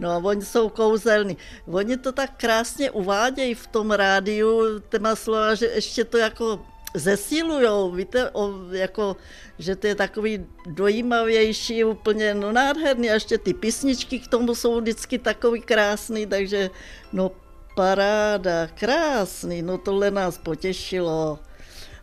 No 0.01 0.11
a 0.11 0.17
oni 0.17 0.43
jsou 0.43 0.69
kouzelní. 0.69 1.37
Oni 1.67 1.97
to 1.97 2.13
tak 2.13 2.31
krásně 2.37 2.91
uvádějí 2.91 3.55
v 3.55 3.67
tom 3.67 3.91
rádiu, 3.91 4.81
téma 4.89 5.17
slova, 5.17 5.55
že 5.55 5.67
ještě 5.67 6.05
to 6.05 6.19
jako 6.19 6.61
zesilujou, 6.99 7.91
víte, 7.91 8.31
o, 8.31 8.55
jako, 8.71 9.17
že 9.59 9.77
to 9.77 9.87
je 9.87 9.95
takový 9.95 10.47
dojímavější, 10.67 11.85
úplně 11.85 12.35
no 12.35 12.53
nádherný, 12.53 13.11
a 13.11 13.15
ještě 13.15 13.39
ty 13.39 13.55
písničky 13.55 14.19
k 14.19 14.29
tomu 14.29 14.55
jsou 14.55 14.81
vždycky 14.81 15.19
takový 15.19 15.61
krásný, 15.61 16.27
takže 16.27 16.71
no 17.13 17.31
paráda, 17.77 18.67
krásný, 18.67 19.63
no 19.63 19.79
tohle 19.79 20.11
nás 20.11 20.39
potěšilo. 20.39 21.39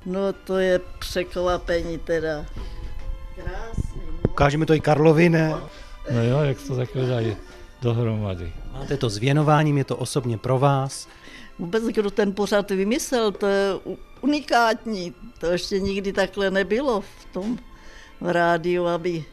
No 0.06 0.34
to 0.34 0.58
je 0.58 0.80
překvapení 1.00 1.98
teda. 1.98 2.46
Krásný. 3.36 4.02
No. 4.08 4.30
Ukážeme 4.30 4.66
to 4.66 4.74
i 4.74 4.80
Karlovi, 4.80 5.30
ne? 5.30 5.56
No 6.12 6.24
jo, 6.24 6.40
jak 6.40 6.58
to 6.68 6.76
takhle 6.76 7.06
dají 7.06 7.38
dohromady. 7.82 8.54
Máte 8.74 8.98
to 8.98 9.10
s 9.10 9.18
věnováním, 9.18 9.78
je 9.78 9.84
to 9.84 9.98
osobně 9.98 10.38
pro 10.38 10.60
vás. 10.60 11.08
Vůbec 11.60 11.84
kdo 11.84 12.12
ten 12.12 12.34
pořád 12.34 12.72
vymyslel, 12.72 13.32
to 13.32 13.48
je 13.48 13.74
unikátní. 14.24 15.14
To 15.40 15.46
ještě 15.46 15.80
nikdy 15.80 16.14
takhle 16.14 16.52
nebylo 16.52 17.02
v 17.02 17.26
tom 17.26 17.58
v 18.22 18.30
rádiu, 18.30 18.86
aby 18.86 19.26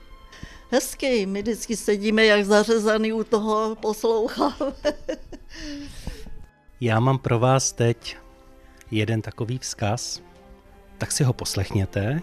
hezký. 0.70 1.26
My 1.26 1.42
vždycky 1.42 1.76
sedíme 1.76 2.24
jak 2.24 2.44
zařezaný 2.44 3.12
u 3.12 3.24
toho, 3.24 3.76
posloucháme. 3.80 4.72
Já 6.80 7.00
mám 7.00 7.18
pro 7.18 7.38
vás 7.38 7.72
teď 7.72 8.16
jeden 8.90 9.22
takový 9.22 9.58
vzkaz, 9.58 10.22
tak 10.98 11.12
si 11.12 11.24
ho 11.24 11.32
poslechněte, 11.32 12.20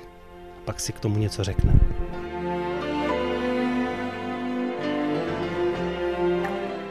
pak 0.66 0.80
si 0.80 0.94
k 0.94 1.00
tomu 1.00 1.18
něco 1.18 1.44
řekne. 1.44 1.80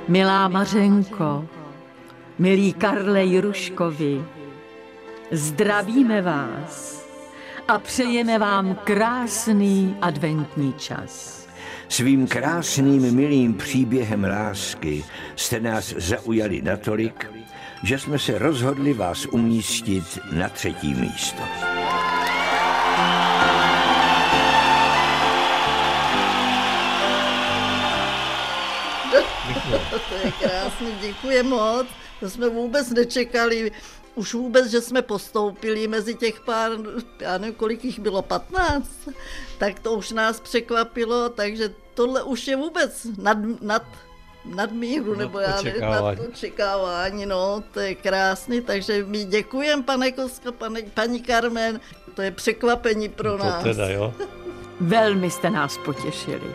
Milá 0.09 0.49
Mařenko, 0.49 1.49
milí 2.39 2.73
Karle 2.73 3.25
Jiruškovi, 3.25 4.25
zdravíme 5.31 6.23
vás 6.23 7.05
a 7.69 7.79
přejeme 7.79 8.39
vám 8.39 8.75
krásný 8.85 9.97
adventní 10.01 10.73
čas. 10.73 11.47
Svým 11.89 12.27
krásným, 12.27 13.15
milým 13.15 13.55
příběhem 13.55 14.25
lásky 14.25 15.05
jste 15.37 15.61
nás 15.61 15.95
zaujali 15.97 16.63
natolik, 16.63 17.31
že 17.83 17.99
jsme 17.99 18.19
se 18.19 18.39
rozhodli 18.39 18.93
vás 18.93 19.27
umístit 19.27 20.19
na 20.33 20.49
třetí 20.49 20.95
místo. 20.95 21.43
to 30.09 30.15
je 30.25 30.33
krásný, 30.33 30.95
děkuji 31.01 31.43
moc. 31.43 31.87
To 32.21 32.31
jsme 32.31 32.49
vůbec 32.49 32.91
nečekali. 32.91 33.73
Už 34.17 34.35
vůbec, 34.35 34.71
že 34.71 34.81
jsme 34.81 35.03
postoupili 35.03 35.89
mezi 35.89 36.15
těch 36.15 36.41
pár, 36.41 36.73
já 37.21 37.39
nevím, 37.39 37.55
kolik 37.55 37.85
jich 37.85 37.99
bylo, 37.99 38.23
15, 38.23 38.89
tak 39.59 39.81
to 39.81 39.93
už 39.93 40.13
nás 40.13 40.41
překvapilo, 40.41 41.29
takže 41.29 41.75
tohle 41.95 42.23
už 42.23 42.49
je 42.49 42.57
vůbec 42.57 43.07
nad, 43.19 43.39
nad 43.61 43.83
nadmíru, 44.45 45.15
nebo 45.15 45.39
já 45.39 45.63
nevím, 45.63 45.81
nad 45.81 46.19
očekávání, 46.29 47.27
no, 47.27 47.63
to 47.73 47.81
je 47.81 47.95
krásný, 47.95 48.61
takže 48.61 49.05
my 49.05 49.25
děkujeme, 49.25 49.83
pane 49.83 50.13
Koska, 50.13 50.53
pane, 50.53 50.83
paní 50.83 51.23
Carmen, 51.23 51.81
to 52.15 52.23
je 52.23 52.31
překvapení 52.31 53.09
pro 53.09 53.31
no 53.31 53.39
to 53.39 53.45
nás. 53.45 53.63
teda, 53.63 53.89
jo. 53.89 54.15
Velmi 54.81 55.31
jste 55.31 55.51
nás 55.51 55.79
potěšili, 55.79 56.55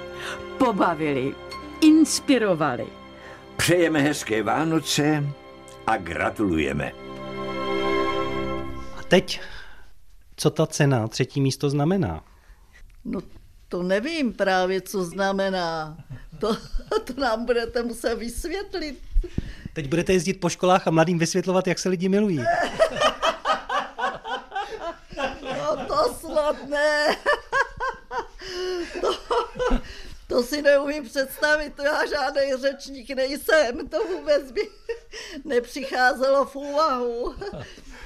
pobavili, 0.58 1.36
inspirovali. 1.82 2.88
Přejeme 3.58 4.00
hezké 4.01 4.44
Vánoce 4.44 5.24
a 5.88 5.98
gratulujeme. 5.98 6.91
A 8.97 9.03
teď, 9.07 9.41
co 10.35 10.50
ta 10.50 10.67
cena, 10.67 11.07
třetí 11.07 11.41
místo 11.41 11.69
znamená? 11.69 12.23
No 13.05 13.21
to 13.69 13.83
nevím 13.83 14.33
právě, 14.33 14.81
co 14.81 15.03
znamená. 15.03 15.97
To, 16.39 16.57
to 17.05 17.13
nám 17.21 17.45
budete 17.45 17.83
muset 17.83 18.15
vysvětlit. 18.15 19.00
Teď 19.73 19.88
budete 19.88 20.13
jezdit 20.13 20.33
po 20.33 20.50
školách 20.50 20.88
a 20.88 20.91
mladým 20.91 21.19
vysvětlovat, 21.19 21.67
jak 21.67 21.79
se 21.79 21.89
lidi 21.89 22.09
milují. 22.09 22.39
No 25.43 25.85
to 25.88 26.13
snad 26.19 26.69
ne. 26.69 27.17
To, 29.01 29.17
to 30.27 30.43
si 30.43 30.61
neumím 30.61 31.03
představit, 31.03 31.75
to 31.75 31.83
já 31.83 32.05
žádný 32.05 32.41
řečník 32.61 33.09
nejsem, 33.09 33.88
to 33.89 33.97
vůbec 34.07 34.51
by 34.51 34.61
nepřicházelo 35.46 36.46
v 36.46 36.56
úvahu. 36.56 37.36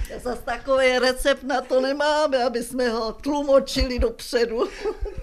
Já 0.09 0.19
zase 0.19 0.41
takový 0.41 0.99
recept 0.99 1.43
na 1.43 1.61
to 1.61 1.81
nemáme, 1.81 2.43
aby 2.43 2.63
jsme 2.63 2.89
ho 2.89 3.13
tlumočili 3.13 3.99
dopředu. 3.99 4.63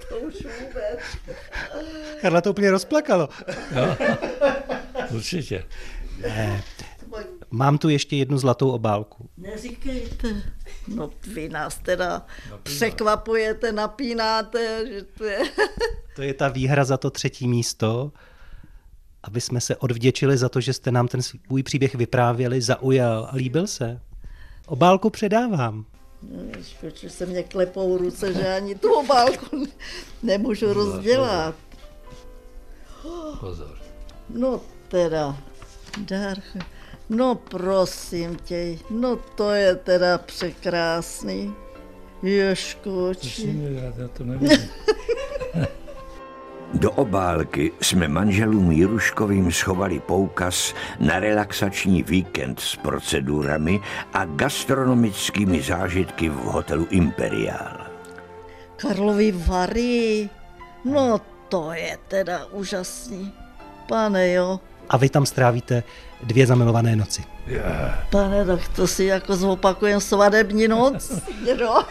To 0.09 0.19
už 0.19 0.35
vůbec. 0.35 0.99
Karla 2.21 2.41
to 2.41 2.51
úplně 2.51 2.71
rozplakalo. 2.71 3.29
jo. 3.77 3.97
Určitě. 5.15 5.65
Ne. 6.19 6.62
Mám 7.51 7.79
tu 7.79 7.89
ještě 7.89 8.17
jednu 8.17 8.39
zlatou 8.39 8.71
obálku. 8.71 9.29
Neříkejte. 9.37 10.43
No 10.89 11.11
vy 11.26 11.49
nás 11.49 11.78
teda 11.78 12.26
překvapujete, 12.63 13.73
napínáte, 13.73 14.87
že 14.87 15.02
to 15.02 15.25
je... 15.25 15.39
To 16.17 16.23
je 16.23 16.35
ta 16.35 16.49
výhra 16.49 16.85
za 16.85 16.97
to 16.97 17.11
třetí 17.11 17.49
místo, 17.49 18.13
aby 19.23 19.41
jsme 19.41 19.61
se 19.61 19.76
odvděčili 19.76 20.39
za 20.39 20.49
to, 20.49 20.61
že 20.61 20.73
jste 20.73 20.91
nám 20.91 21.08
ten 21.08 21.23
svůj 21.23 21.63
příběh 21.63 21.95
vyprávěli, 21.95 22.61
zaujal 22.61 23.28
a 23.32 23.37
líbil 23.37 23.67
se. 23.67 24.00
Obálku 24.67 25.11
předávám. 25.11 25.85
Ježiškoči, 26.56 27.11
se 27.11 27.26
mě 27.26 27.43
klepou 27.43 27.99
ruce, 27.99 28.35
že 28.35 28.54
ani 28.54 28.75
tu 28.75 28.93
obálku 28.93 29.56
ne- 29.56 29.67
nemůžu 30.23 30.73
rozdělat. 30.73 31.54
Pozor. 33.41 33.78
No 34.28 34.61
teda, 34.89 35.37
dar. 35.99 36.39
No 37.08 37.35
prosím 37.35 38.37
tě, 38.37 38.78
no 38.91 39.17
to 39.17 39.50
je 39.50 39.75
teda 39.76 40.19
překrásný. 40.19 41.54
Ježkoči. 42.23 43.47
Musíme, 43.47 43.93
já 43.99 44.08
to 44.08 44.25
nevím. 44.25 44.50
Do 46.73 46.91
obálky 46.91 47.73
jsme 47.80 48.08
manželům 48.08 48.71
Jiruškovým 48.73 49.52
schovali 49.52 50.00
poukaz 50.00 50.75
na 51.00 51.21
relaxační 51.21 52.02
víkend 52.02 52.61
s 52.61 52.76
procedurami 52.76 53.80
a 54.15 54.25
gastronomickými 54.25 55.63
zážitky 55.63 56.28
v 56.28 56.35
hotelu 56.35 56.87
Imperial. 56.91 57.76
Karlovy 58.76 59.32
Vary, 59.32 60.28
no 60.85 61.21
to 61.49 61.73
je 61.73 61.99
teda 62.08 62.45
úžasný. 62.50 63.32
Pane 63.89 64.32
jo, 64.32 64.61
A 64.89 64.97
vy 64.97 65.08
tam 65.08 65.26
strávíte 65.26 65.82
dvě 66.23 66.47
zamilované 66.47 66.97
noci. 66.97 67.25
pane, 68.11 68.45
tak 68.45 68.69
to 68.69 68.87
si 68.87 69.04
jako 69.04 69.37
zopakujem 69.37 70.00
svadební 70.00 70.69
noc. 70.69 71.13
No, 71.61 71.85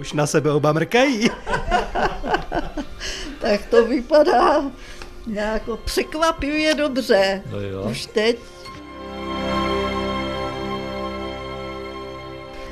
Už 0.00 0.12
na 0.12 0.26
sebe 0.26 0.52
oba 0.52 0.72
mrkají. 0.72 1.30
tak 3.50 3.66
to 3.66 3.84
vypadá 3.86 4.62
nějako 5.26 5.76
překvapivě 5.76 6.74
dobře. 6.74 7.42
No 7.50 7.60
jo. 7.60 7.82
Už 7.90 8.06
teď. 8.06 8.38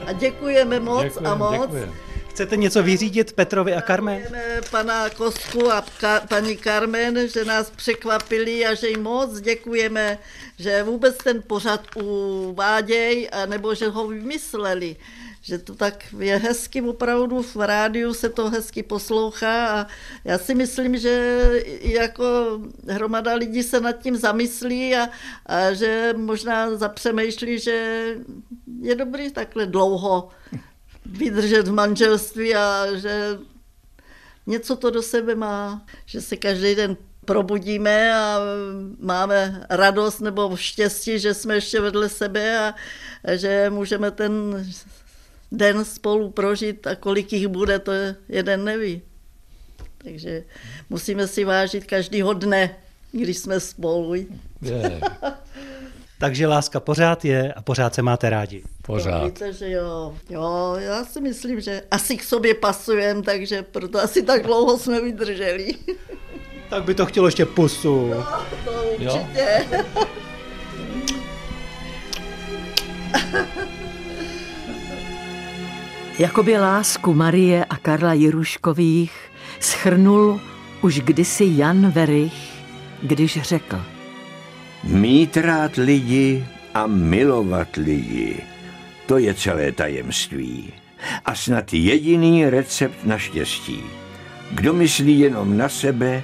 A 0.07 0.13
děkujeme 0.13 0.81
moc 0.81 1.03
Děkujem, 1.05 1.27
a 1.27 1.35
moc. 1.35 1.61
děkujem. 1.61 1.95
Chcete 2.29 2.57
něco 2.57 2.83
vyřídit 2.83 3.33
Petrovi 3.33 3.75
a? 3.75 3.81
Děkujeme 3.81 4.61
pana 4.71 5.11
Kosku 5.11 5.73
a 5.73 5.85
ka- 6.01 6.27
paní 6.29 6.57
Carmen, 6.59 7.29
že 7.29 7.45
nás 7.45 7.71
překvapili 7.71 8.67
a 8.67 8.75
že 8.75 8.89
jim 8.89 9.03
moc 9.03 9.41
děkujeme, 9.41 10.19
že 10.59 10.83
vůbec 10.83 11.17
ten 11.17 11.43
pořad 11.47 11.81
uváděj, 11.95 13.29
a 13.33 13.47
nebo 13.47 13.75
že 13.75 13.89
ho 13.89 14.07
vymysleli. 14.09 14.97
Že 15.44 15.59
to 15.59 15.74
tak 15.74 16.04
je 16.18 16.37
hezky 16.37 16.83
opravdu, 16.83 17.42
v 17.42 17.57
rádiu 17.57 18.14
se 18.14 18.28
to 18.28 18.50
hezky 18.50 18.83
poslouchá 18.83 19.68
a 19.68 19.87
já 20.24 20.38
si 20.38 20.54
myslím, 20.54 20.98
že 20.98 21.40
jako 21.80 22.24
hromada 22.88 23.35
lidí 23.35 23.62
se 23.62 23.80
nad 23.80 23.92
tím 23.92 24.16
zamyslí 24.16 24.96
a, 24.96 25.09
a 25.46 25.72
že 25.72 26.14
možná 26.16 26.76
zapřemýšlí, 26.76 27.59
že 27.59 28.07
je 28.80 28.94
dobrý 28.94 29.30
takhle 29.30 29.66
dlouho 29.66 30.28
vydržet 31.07 31.68
v 31.68 31.72
manželství 31.72 32.54
a 32.54 32.87
že 32.94 33.38
něco 34.46 34.76
to 34.76 34.90
do 34.90 35.02
sebe 35.02 35.35
má, 35.35 35.87
že 36.07 36.20
se 36.20 36.37
každý 36.37 36.74
den 36.74 36.96
probudíme 37.24 38.14
a 38.14 38.38
máme 39.00 39.66
radost 39.70 40.20
nebo 40.20 40.57
štěstí, 40.57 41.18
že 41.18 41.35
jsme 41.35 41.54
ještě 41.54 41.80
vedle 41.80 42.09
sebe 42.09 42.59
a 42.59 42.74
že 43.35 43.70
můžeme 43.70 44.11
ten 44.11 44.64
den 45.57 45.85
spolu 45.85 46.31
prožít 46.31 46.87
a 46.87 46.95
kolik 46.97 47.33
jich 47.33 47.49
bude, 47.49 47.79
to 47.79 47.93
jeden 48.29 48.64
neví. 48.64 49.03
Takže 49.99 50.45
musíme 50.90 51.27
si 51.27 51.45
vážit 51.45 51.85
každýho 51.85 52.33
dne, 52.33 52.77
když 53.12 53.38
jsme 53.38 53.61
spolu. 53.61 54.14
Takže 56.19 56.47
láska 56.47 56.81
pořád 56.81 57.25
je 57.25 57.53
a 57.53 57.62
pořád 57.62 57.95
se 57.95 58.03
máte 58.03 58.31
rádi. 58.31 58.62
pořád. 58.83 59.25
Víte, 59.25 59.53
že 59.53 59.71
jo. 59.71 60.14
Jo, 60.31 60.75
já 60.79 61.05
si 61.05 61.21
myslím, 61.21 61.61
že 61.61 61.83
asi 61.90 62.17
k 62.17 62.25
sobě 62.25 62.55
pasujeme, 62.55 63.23
takže 63.23 63.62
proto 63.62 63.99
asi 63.99 64.23
tak 64.23 64.43
dlouho 64.43 64.79
jsme 64.79 65.01
vydrželi. 65.01 65.75
Tak 66.71 66.85
by 66.85 66.95
to 66.95 67.07
chtělo 67.07 67.27
ještě 67.27 67.47
pusu. 67.47 68.11
To 68.64 68.95
Jo. 68.99 69.29
Jakoby 76.18 76.59
lásku 76.59 77.14
Marie 77.14 77.64
a 77.64 77.77
Karla 77.77 78.12
Jiruškových 78.12 79.12
schrnul 79.61 80.40
už 80.83 81.00
kdysi 81.00 81.44
Jan 81.57 81.90
Verich, 81.90 82.62
když 83.03 83.42
řekl 83.42 83.83
Mít 84.85 85.37
rád 85.37 85.77
lidi 85.77 86.46
a 86.74 86.87
milovat 86.87 87.77
lidi, 87.77 88.37
to 89.07 89.18
je 89.18 89.35
celé 89.35 89.72
tajemství. 89.72 90.72
a 91.24 91.35
snad 91.35 91.72
jediný 91.72 92.46
recept 92.50 93.05
na 93.05 93.18
štěstí. 93.18 93.83
Kdo 94.50 94.72
myslí 94.72 95.18
jenom 95.20 95.57
na 95.57 95.68
sebe, 95.68 96.22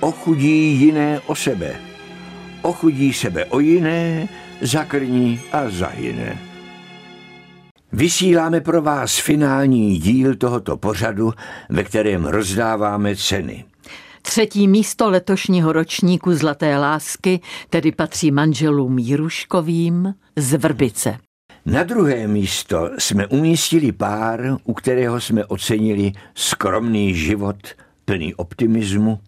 ochudí 0.00 0.74
jiné 0.80 1.20
o 1.26 1.34
sebe. 1.34 1.76
Ochudí 2.62 3.12
sebe 3.12 3.44
o 3.44 3.60
jiné, 3.60 4.28
zakrní 4.60 5.40
a 5.52 5.70
zahyne. 5.70 6.49
Vysíláme 7.92 8.60
pro 8.60 8.82
vás 8.82 9.18
finální 9.18 9.98
díl 9.98 10.36
tohoto 10.36 10.76
pořadu, 10.76 11.32
ve 11.68 11.84
kterém 11.84 12.24
rozdáváme 12.24 13.16
ceny. 13.16 13.64
Třetí 14.22 14.68
místo 14.68 15.10
letošního 15.10 15.72
ročníku 15.72 16.34
Zlaté 16.34 16.78
lásky 16.78 17.40
tedy 17.70 17.92
patří 17.92 18.30
manželům 18.30 18.98
Jiruškovým 18.98 20.14
z 20.36 20.54
Vrbice. 20.54 21.18
Na 21.66 21.82
druhé 21.82 22.26
místo 22.26 22.90
jsme 22.98 23.26
umístili 23.26 23.92
pár, 23.92 24.56
u 24.64 24.74
kterého 24.74 25.20
jsme 25.20 25.44
ocenili 25.44 26.12
skromný 26.34 27.14
život 27.14 27.56
plný 28.04 28.34
optimismu, 28.34 29.20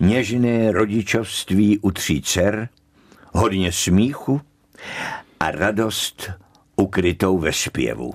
něžné 0.00 0.72
rodičovství 0.72 1.78
u 1.78 1.90
tří 1.90 2.22
dcer, 2.22 2.68
hodně 3.32 3.72
smíchu 3.72 4.40
a 5.40 5.50
radost 5.50 6.30
ukrytou 6.78 7.38
ve 7.38 7.52
zpěvu. 7.52 8.12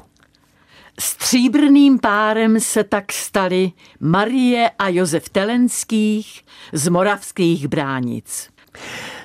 Stříbrným 0.99 1.99
párem 1.99 2.59
se 2.59 2.83
tak 2.83 3.13
stali 3.13 3.71
Marie 3.99 4.69
a 4.79 4.89
Josef 4.89 5.29
Telenských 5.29 6.41
z 6.73 6.87
Moravských 6.87 7.67
bránic. 7.67 8.49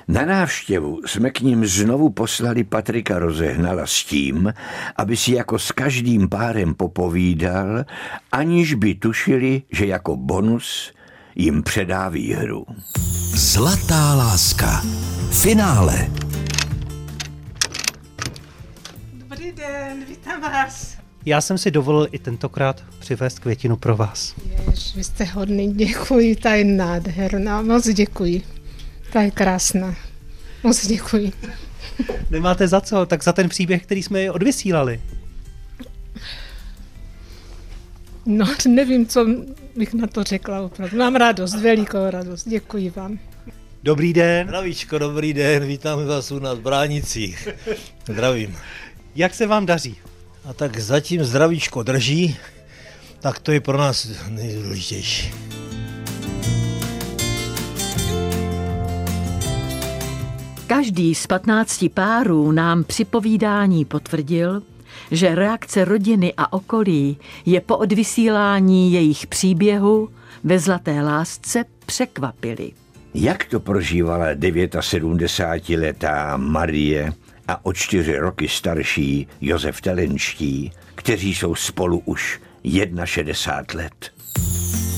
Na 0.07 0.25
návštěvu 0.25 0.99
jsme 1.05 1.29
k 1.29 1.41
ním 1.41 1.65
znovu 1.65 2.09
poslali 2.09 2.63
Patrika 2.63 3.19
Rozehnala 3.19 3.85
s 3.85 4.03
tím, 4.03 4.53
aby 4.95 5.17
si 5.17 5.33
jako 5.33 5.59
s 5.59 5.71
každým 5.71 6.29
párem 6.29 6.73
popovídal, 6.73 7.85
aniž 8.31 8.73
by 8.73 8.95
tušili, 8.95 9.61
že 9.71 9.85
jako 9.85 10.15
bonus 10.15 10.93
jim 11.35 11.63
předá 11.63 12.09
výhru. 12.09 12.65
Zlatá 13.35 14.15
láska. 14.15 14.81
Finále. 15.31 16.28
Vítám 20.09 20.41
vás. 20.41 20.97
Já 21.25 21.41
jsem 21.41 21.57
si 21.57 21.71
dovolil 21.71 22.07
i 22.11 22.19
tentokrát 22.19 22.83
přivést 22.99 23.39
květinu 23.39 23.77
pro 23.77 23.95
vás. 23.95 24.35
Jež, 24.67 24.95
vy 24.95 25.03
jste 25.03 25.23
hodný, 25.23 25.73
děkuji, 25.73 26.35
ta 26.35 26.53
je 26.53 26.63
nádherná, 26.63 27.61
moc 27.61 27.89
děkuji. 27.89 28.41
Ta 29.13 29.21
je 29.21 29.31
krásná, 29.31 29.95
moc 30.63 30.87
děkuji. 30.87 31.31
Nemáte 32.29 32.67
za 32.67 32.81
co, 32.81 33.05
tak 33.05 33.23
za 33.23 33.33
ten 33.33 33.49
příběh, 33.49 33.83
který 33.83 34.03
jsme 34.03 34.31
odvysílali. 34.31 35.01
No, 38.25 38.45
nevím, 38.67 39.07
co 39.07 39.25
bych 39.75 39.93
na 39.93 40.07
to 40.07 40.23
řekla 40.23 40.61
opravdu. 40.61 40.97
Mám 40.97 41.15
radost, 41.15 41.55
velikou 41.55 42.09
radost, 42.09 42.47
děkuji 42.47 42.89
vám. 42.89 43.19
Dobrý 43.83 44.13
den. 44.13 44.47
Zdravíčko, 44.47 44.97
dobrý 44.97 45.33
den, 45.33 45.65
vítáme 45.65 46.05
vás 46.05 46.31
u 46.31 46.39
nás 46.39 46.57
v 46.57 46.61
Bránicích. 46.61 47.47
Zdravím. 48.07 48.57
Jak 49.15 49.33
se 49.33 49.47
vám 49.47 49.65
daří? 49.65 49.97
A 50.45 50.53
tak 50.53 50.79
zatím 50.79 51.23
zdravíčko 51.23 51.83
drží, 51.83 52.37
tak 53.19 53.39
to 53.39 53.51
je 53.51 53.59
pro 53.59 53.77
nás 53.77 54.07
nejdůležitější. 54.29 55.33
Každý 60.67 61.15
z 61.15 61.27
15 61.27 61.85
párů 61.93 62.51
nám 62.51 62.83
při 62.83 63.05
povídání 63.05 63.85
potvrdil, 63.85 64.61
že 65.11 65.35
reakce 65.35 65.85
rodiny 65.85 66.33
a 66.37 66.53
okolí 66.53 67.17
je 67.45 67.61
po 67.61 67.77
odvysílání 67.77 68.93
jejich 68.93 69.27
příběhu 69.27 70.09
ve 70.43 70.59
Zlaté 70.59 71.01
lásce 71.01 71.65
překvapily. 71.85 72.71
Jak 73.13 73.45
to 73.45 73.59
prožívala 73.59 74.25
79-letá 74.25 76.37
Marie 76.37 77.13
a 77.49 77.65
o 77.65 77.73
čtyři 77.73 78.17
roky 78.17 78.47
starší 78.47 79.27
Josef 79.41 79.81
Telenští, 79.81 80.71
kteří 80.95 81.35
jsou 81.35 81.55
spolu 81.55 82.01
už 82.05 82.41
61 83.05 83.83
let. 83.83 84.11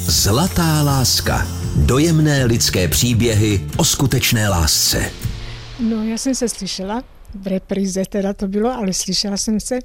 Zlatá 0.06 0.84
láska. 0.84 1.48
Dojemné 1.76 2.46
lidské 2.46 2.88
příběhy 2.88 3.62
o 3.78 3.84
skutečné 3.84 4.50
lásce. 4.50 5.12
No, 5.80 6.04
já 6.04 6.18
jsem 6.18 6.36
se 6.36 6.50
slyšela, 6.50 7.04
v 7.36 7.48
repríze 7.48 8.04
teda 8.10 8.34
to 8.34 8.48
bylo, 8.48 8.72
ale 8.72 8.94
slyšela 8.94 9.38
jsem 9.38 9.60
se. 9.60 9.80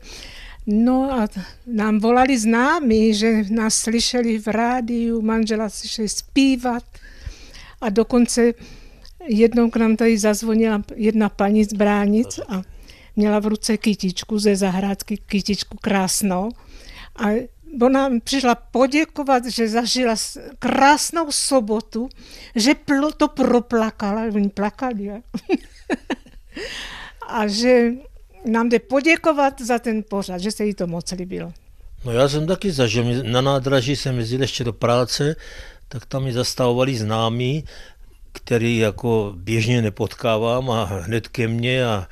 No 0.66 1.12
a 1.12 1.28
nám 1.66 2.00
volali 2.00 2.38
známi, 2.38 3.14
že 3.14 3.42
nás 3.50 3.74
slyšeli 3.74 4.38
v 4.38 4.46
rádiu, 4.46 5.22
manžela 5.22 5.68
slyšeli 5.68 6.08
zpívat 6.08 6.82
a 7.80 7.88
dokonce 7.88 8.52
jednou 9.28 9.70
k 9.70 9.76
nám 9.76 9.96
tady 9.96 10.18
zazvonila 10.18 10.82
jedna 10.94 11.28
paní 11.28 11.64
z 11.64 11.72
Bránic 11.72 12.40
a 12.48 12.62
měla 13.16 13.38
v 13.38 13.46
ruce 13.46 13.76
kytičku 13.76 14.38
ze 14.38 14.56
zahrádky, 14.56 15.16
kytičku 15.16 15.76
krásnou. 15.80 16.50
A 17.16 17.48
ona 17.82 18.10
přišla 18.24 18.54
poděkovat, 18.54 19.46
že 19.46 19.68
zažila 19.68 20.14
krásnou 20.58 21.32
sobotu, 21.32 22.08
že 22.54 22.74
to 23.16 23.28
proplakala, 23.28 24.22
oni 24.34 24.48
plakali, 24.48 25.10
a 27.28 27.46
že 27.46 27.90
nám 28.44 28.68
jde 28.68 28.78
poděkovat 28.78 29.60
za 29.60 29.78
ten 29.78 30.02
pořad, 30.02 30.38
že 30.38 30.50
se 30.50 30.64
jí 30.64 30.74
to 30.74 30.86
moc 30.86 31.12
líbilo. 31.12 31.52
No 32.04 32.12
já 32.12 32.28
jsem 32.28 32.46
taky 32.46 32.72
zažil, 32.72 33.04
na 33.22 33.40
nádraží 33.40 33.96
jsem 33.96 34.18
jezdil 34.18 34.40
ještě 34.40 34.64
do 34.64 34.72
práce, 34.72 35.36
tak 35.88 36.06
tam 36.06 36.24
mi 36.24 36.32
zastavovali 36.32 36.96
známí, 36.96 37.64
který 38.36 38.78
jako 38.78 39.32
běžně 39.36 39.82
nepotkávám 39.82 40.70
a 40.70 40.84
hned 40.84 41.28
ke 41.28 41.48
mně 41.48 41.86
a 41.86 42.08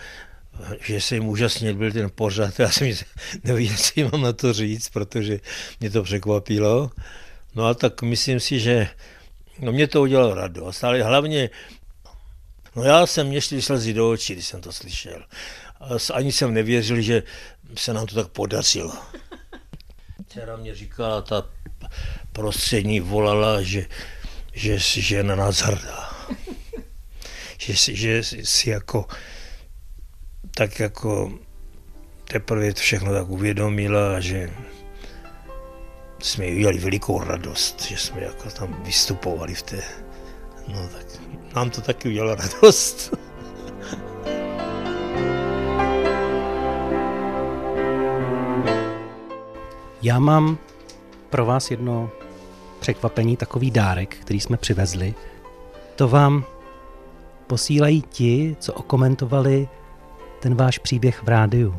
že 0.80 1.00
se 1.00 1.14
jim 1.14 1.28
úžasně 1.28 1.74
byl 1.74 1.92
ten 1.92 2.10
pořad. 2.14 2.58
Já 2.58 2.70
jsem 2.70 2.92
nevěděl, 3.44 3.76
co 3.76 3.92
jim 3.96 4.08
mám 4.12 4.22
na 4.22 4.32
to 4.32 4.52
říct, 4.52 4.88
protože 4.88 5.40
mě 5.80 5.90
to 5.90 6.02
překvapilo. 6.02 6.90
No 7.54 7.66
a 7.66 7.74
tak 7.74 8.02
myslím 8.02 8.40
si, 8.40 8.60
že 8.60 8.88
no 9.60 9.72
mě 9.72 9.88
to 9.88 10.02
udělalo 10.02 10.34
radost, 10.34 10.84
ale 10.84 11.02
hlavně 11.02 11.50
No 12.76 12.82
já 12.82 13.06
jsem 13.06 13.26
mě 13.26 13.40
šli 13.40 13.62
slzy 13.62 13.94
do 13.94 14.10
očí, 14.10 14.32
když 14.32 14.46
jsem 14.46 14.60
to 14.60 14.72
slyšel. 14.72 15.24
Ani 16.14 16.32
jsem 16.32 16.54
nevěřil, 16.54 17.00
že 17.00 17.22
se 17.76 17.92
nám 17.92 18.06
to 18.06 18.14
tak 18.14 18.28
podařilo. 18.28 18.92
Dcera 20.28 20.56
mě 20.56 20.74
říkala, 20.74 21.22
ta 21.22 21.46
prostřední 22.32 23.00
volala, 23.00 23.62
že, 23.62 23.86
že, 24.52 24.78
že 24.78 25.16
je 25.16 25.22
na 25.22 25.34
nás 25.34 25.60
hrdá. 25.60 26.13
Že, 27.58 27.94
že 27.94 28.22
si 28.44 28.70
jako 28.70 29.06
tak 30.56 30.80
jako 30.80 31.32
teprve 32.24 32.72
všechno 32.72 33.12
tak 33.12 33.28
uvědomila, 33.28 34.20
že 34.20 34.50
jsme 36.18 36.46
udělali 36.46 36.78
velikou 36.78 37.20
radost, 37.20 37.82
že 37.82 37.96
jsme 37.96 38.20
jako 38.20 38.50
tam 38.50 38.82
vystupovali 38.82 39.54
v 39.54 39.62
té, 39.62 39.82
no 40.68 40.88
tak 40.88 41.06
nám 41.56 41.70
to 41.70 41.80
taky 41.80 42.08
udělalo 42.08 42.34
radost. 42.62 43.14
Já 50.02 50.18
mám 50.18 50.58
pro 51.30 51.46
vás 51.46 51.70
jedno 51.70 52.10
překvapení, 52.80 53.36
takový 53.36 53.70
dárek, 53.70 54.16
který 54.16 54.40
jsme 54.40 54.56
přivezli. 54.56 55.14
To 55.96 56.08
vám 56.08 56.44
posílají 57.46 58.02
ti, 58.02 58.56
co 58.60 58.72
okomentovali 58.72 59.68
ten 60.42 60.54
váš 60.54 60.78
příběh 60.78 61.22
v 61.22 61.28
rádiu. 61.28 61.74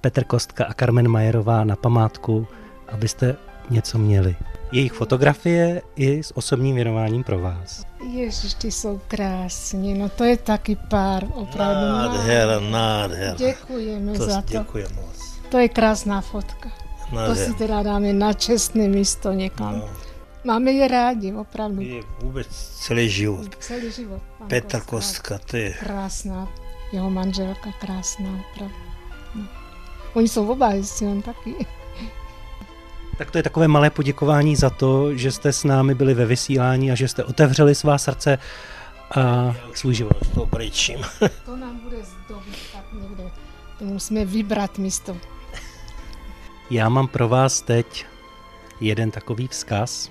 Petr 0.00 0.24
Kostka 0.24 0.64
a 0.64 0.74
Carmen 0.74 1.08
Majerová 1.08 1.64
na 1.64 1.76
památku, 1.76 2.46
abyste 2.88 3.36
něco 3.70 3.98
měli. 3.98 4.36
Jejich 4.72 4.92
fotografie 4.92 5.82
i 5.96 6.22
s 6.22 6.36
osobním 6.36 6.74
věnováním 6.76 7.24
pro 7.24 7.38
vás. 7.38 7.84
Ježiš, 8.12 8.54
ty 8.54 8.70
jsou 8.72 9.00
krásní, 9.08 9.94
no 9.98 10.08
to 10.08 10.24
je 10.24 10.36
taky 10.36 10.76
pár, 10.90 11.24
opravdu. 11.34 11.80
Nádhera, 11.88 12.60
nádhera. 12.60 13.34
Děkujeme 13.34 14.12
To 14.12 14.24
za 14.24 14.42
to. 14.42 14.52
děkuji 14.58 14.84
moc. 14.94 15.38
To 15.48 15.58
je 15.58 15.68
krásná 15.68 16.20
fotka. 16.20 16.68
To 17.10 17.16
Nádhera. 17.16 17.46
si 17.46 17.54
teda 17.54 17.82
dáme 17.82 18.12
na 18.12 18.32
čestné 18.32 18.88
místo 18.88 19.32
někam. 19.32 19.76
No. 19.78 19.88
Máme 20.44 20.72
je 20.72 20.88
rádi, 20.88 21.32
opravdu. 21.32 21.80
Je 21.80 22.02
vůbec 22.22 22.46
celý 22.80 23.10
život. 23.10 23.56
Celý 23.58 23.92
život. 23.92 24.22
Petr 24.48 24.80
Kostka. 24.80 24.90
Kostka, 24.90 25.38
to 25.38 25.56
je 25.56 25.70
Krásná. 25.72 26.48
Jeho 26.92 27.10
manželka 27.10 27.72
krásná, 27.80 28.44
opravdu. 28.52 28.74
No. 29.34 29.44
Oni 30.14 30.28
jsou 30.28 30.48
oba 30.48 30.68
hezcí, 30.68 31.06
on 31.06 31.22
taky. 31.22 31.66
Tak 33.18 33.30
to 33.30 33.38
je 33.38 33.42
takové 33.42 33.68
malé 33.68 33.90
poděkování 33.90 34.56
za 34.56 34.70
to, 34.70 35.14
že 35.14 35.32
jste 35.32 35.52
s 35.52 35.64
námi 35.64 35.94
byli 35.94 36.14
ve 36.14 36.26
vysílání 36.26 36.92
a 36.92 36.94
že 36.94 37.08
jste 37.08 37.24
otevřeli 37.24 37.74
svá 37.74 37.98
srdce 37.98 38.38
a 39.16 39.54
svůj 39.74 39.94
život. 39.94 40.16
brečím. 40.50 40.98
To 41.44 41.56
nám 41.56 41.78
bude 41.78 41.96
zdobit 42.02 42.58
tak 42.72 42.84
někde. 42.92 43.30
To 43.78 43.84
musíme 43.84 44.24
vybrat 44.24 44.78
místo. 44.78 45.16
Já 46.70 46.88
mám 46.88 47.08
pro 47.08 47.28
vás 47.28 47.62
teď 47.62 48.06
jeden 48.80 49.10
takový 49.10 49.48
vzkaz, 49.48 50.10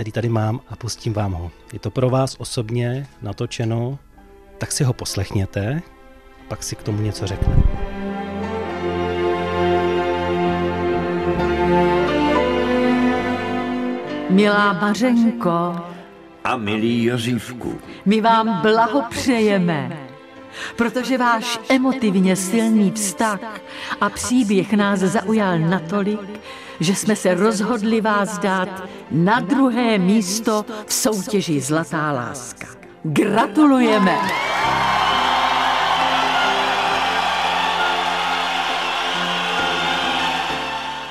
který 0.00 0.12
tady 0.12 0.28
mám 0.28 0.60
a 0.68 0.76
pustím 0.76 1.12
vám 1.12 1.32
ho. 1.32 1.50
Je 1.72 1.78
to 1.78 1.90
pro 1.90 2.10
vás 2.10 2.36
osobně 2.38 3.06
natočeno, 3.22 3.98
tak 4.58 4.72
si 4.72 4.84
ho 4.84 4.92
poslechněte, 4.92 5.82
pak 6.48 6.62
si 6.62 6.76
k 6.76 6.82
tomu 6.82 7.02
něco 7.02 7.26
řekne. 7.26 7.56
Milá 14.30 14.72
Mařenko, 14.72 15.76
A 16.44 16.56
milý 16.56 17.04
Jozívku, 17.04 17.80
my 18.06 18.20
vám 18.20 18.62
blahopřejeme, 18.62 19.98
protože 20.76 21.18
váš 21.18 21.58
emotivně 21.68 22.36
silný 22.36 22.90
vztah 22.90 23.60
a 24.00 24.08
příběh 24.08 24.72
nás 24.72 25.00
zaujal 25.00 25.58
natolik, 25.58 26.40
že 26.80 26.94
jsme 26.94 27.16
se 27.16 27.34
rozhodli 27.34 28.00
vás 28.00 28.38
dát 28.38 28.88
na 29.10 29.40
druhé 29.40 29.98
místo 29.98 30.64
v 30.86 30.92
soutěži 30.92 31.60
Zlatá 31.60 32.12
láska. 32.12 32.66
Gratulujeme! 33.04 34.18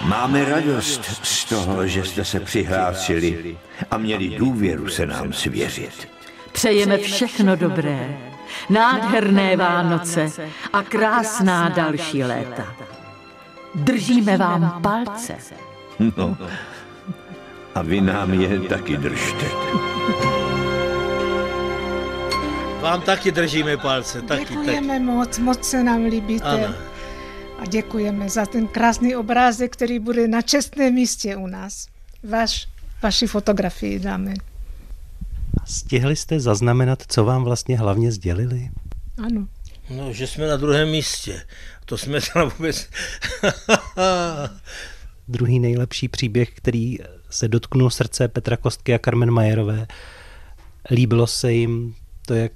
máme 0.10 0.46
radost 0.46 1.02
z 1.24 1.46
toho, 1.46 1.88
že 1.88 2.04
jste 2.04 2.26
se 2.26 2.40
přihlásili 2.40 3.58
a 3.92 3.98
měli 3.98 4.30
důvěru 4.30 4.90
se 4.90 5.06
nám 5.06 5.34
svěřit. 5.34 6.08
Přejeme 6.52 6.98
všechno 6.98 7.56
dobré, 7.56 8.18
nádherné 8.70 9.58
Vánoce 9.58 10.32
a 10.74 10.84
krásná 10.84 11.70
další 11.70 12.24
léta. 12.24 12.76
Držíme 13.76 14.38
vám 14.38 14.82
palce. 14.82 15.36
No, 16.18 16.38
a 17.76 17.82
vy 17.82 18.02
nám 18.02 18.34
je 18.34 18.60
taky 18.60 18.98
držte. 18.98 19.46
Vám 22.82 23.02
taky 23.02 23.32
držíme 23.32 23.78
palce, 23.78 24.22
taky, 24.22 24.46
taky. 24.46 24.56
Děkujeme 24.56 25.00
moc, 25.00 25.40
moc 25.40 25.64
se 25.64 25.84
nám 25.84 26.06
líbíte. 26.06 26.66
Ano. 26.66 26.76
A 27.60 27.66
děkujeme 27.66 28.30
za 28.30 28.46
ten 28.46 28.68
krásný 28.68 29.16
obrázek, 29.16 29.74
který 29.74 30.00
bude 30.00 30.28
na 30.28 30.42
čestném 30.42 30.94
místě 30.94 31.36
u 31.36 31.48
nás. 31.48 31.88
Vaš, 32.30 32.68
vaši 33.04 33.28
fotografii 33.28 34.00
dáme. 34.00 34.34
Stihli 35.66 36.16
jste 36.16 36.40
zaznamenat, 36.40 37.04
co 37.08 37.26
vám 37.26 37.44
vlastně 37.44 37.78
hlavně 37.78 38.12
sdělili? 38.12 38.70
Ano. 39.26 39.48
No, 39.90 40.14
že 40.14 40.28
jsme 40.28 40.48
na 40.48 40.58
druhém 40.58 40.90
místě. 40.90 41.42
To 41.90 41.98
jsme 41.98 42.20
teda 42.34 42.46
vůbec... 42.46 42.90
Druhý 45.28 45.60
nejlepší 45.60 46.08
příběh, 46.08 46.52
který 46.56 46.98
se 47.30 47.48
dotknul 47.48 47.90
srdce 47.90 48.28
Petra 48.28 48.58
Kostky 48.58 48.94
a 48.96 49.00
Carmen 49.00 49.32
Majerové. 49.32 49.88
Líbilo 50.92 51.28
se 51.28 51.54
jim 51.54 51.96
to, 52.26 52.34
jak 52.34 52.52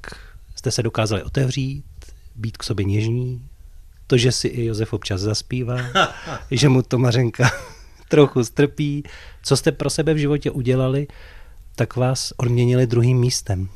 jste 0.55 0.71
se 0.71 0.83
dokázali 0.83 1.23
otevřít, 1.23 1.85
být 2.35 2.57
k 2.57 2.63
sobě 2.63 2.85
něžní, 2.85 3.47
to, 4.07 4.17
že 4.17 4.31
si 4.31 4.47
i 4.47 4.65
Josef 4.65 4.93
občas 4.93 5.21
zaspívá, 5.21 5.77
že 6.51 6.69
mu 6.69 6.81
to 6.81 6.97
Mařenka 6.97 7.51
trochu 8.09 8.43
strpí. 8.43 9.03
Co 9.43 9.57
jste 9.57 9.71
pro 9.71 9.89
sebe 9.89 10.13
v 10.13 10.17
životě 10.17 10.51
udělali, 10.51 11.07
tak 11.75 11.95
vás 11.95 12.33
odměnili 12.37 12.87
druhým 12.87 13.19
místem. 13.19 13.69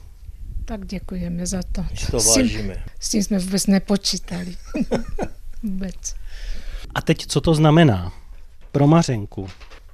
Tak 0.66 0.86
děkujeme 0.86 1.46
za 1.46 1.62
to. 1.72 1.86
to 2.12 2.20
S 2.20 2.34
tím- 2.34 2.44
vážíme. 2.44 2.84
S 3.00 3.10
tím 3.10 3.24
jsme 3.24 3.40
vůbec 3.40 3.68
nepočítali. 3.68 4.56
Vůbec. 5.64 6.16
A 6.96 7.02
teď, 7.02 7.26
co 7.26 7.42
to 7.42 7.56
znamená? 7.56 8.14
Pro 8.72 8.88
Mařenku 8.88 9.48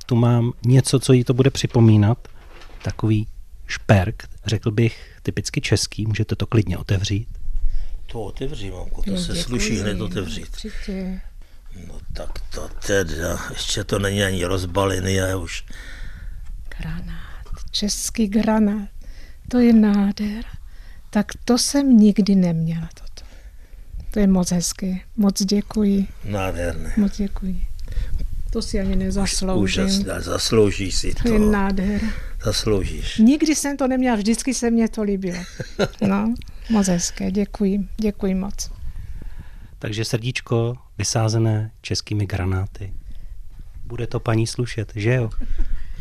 tu 0.05 0.15
mám 0.15 0.53
něco, 0.65 0.99
co 0.99 1.13
jí 1.13 1.23
to 1.23 1.33
bude 1.33 1.49
připomínat. 1.49 2.27
Takový 2.83 3.27
šperk, 3.67 4.23
řekl 4.45 4.71
bych 4.71 5.17
typicky 5.23 5.61
český, 5.61 6.05
můžete 6.05 6.35
to 6.35 6.45
klidně 6.45 6.77
otevřít. 6.77 7.27
To 8.05 8.21
otevři, 8.21 8.71
mamko, 8.71 9.01
to 9.01 9.11
Jo, 9.11 9.17
se 9.17 9.33
děkuji, 9.33 9.43
sluší 9.43 9.79
hned 9.79 10.01
otevřít. 10.01 10.47
Určitě. 10.53 11.21
No 11.87 11.99
tak 12.13 12.39
to 12.39 12.69
teda, 12.87 13.39
ještě 13.49 13.83
to 13.83 13.99
není 13.99 14.23
ani 14.23 14.45
rozbalený 14.45 15.21
a 15.21 15.37
už. 15.37 15.65
Granát, 16.77 17.47
český 17.71 18.27
granát, 18.27 18.89
to 19.49 19.59
je 19.59 19.73
nádhera. 19.73 20.49
Tak 21.09 21.27
to 21.45 21.57
jsem 21.57 21.97
nikdy 21.97 22.35
neměla. 22.35 22.89
To 24.13 24.19
je 24.19 24.27
moc 24.27 24.51
hezké. 24.51 24.99
Moc 25.17 25.43
děkuji, 25.43 26.07
Nádherné. 26.25 26.93
moc 26.97 27.17
děkuji. 27.17 27.61
To 28.51 28.61
si 28.61 28.79
ani 28.79 28.95
nezasloužím. 28.95 29.63
Úžasné, 29.63 30.21
zasloužíš 30.21 30.95
si 30.95 31.13
To 31.13 31.33
je 31.33 31.39
to. 31.39 31.51
nádhera. 31.51 32.07
Zasloužíš. 32.45 33.17
Nikdy 33.17 33.55
jsem 33.55 33.77
to 33.77 33.87
neměla, 33.87 34.15
vždycky 34.15 34.53
se 34.53 34.71
mně 34.71 34.87
to 34.89 35.03
líbilo. 35.03 35.39
No, 36.07 36.33
moc 36.69 36.87
hezké, 36.87 37.31
děkuji, 37.31 37.87
děkuji 37.97 38.35
moc. 38.35 38.71
Takže 39.79 40.05
srdíčko 40.05 40.75
vysázené 40.97 41.71
českými 41.81 42.25
granáty. 42.25 42.93
Bude 43.85 44.07
to 44.07 44.19
paní 44.19 44.47
slušet, 44.47 44.91
že 44.95 45.13
jo? 45.13 45.29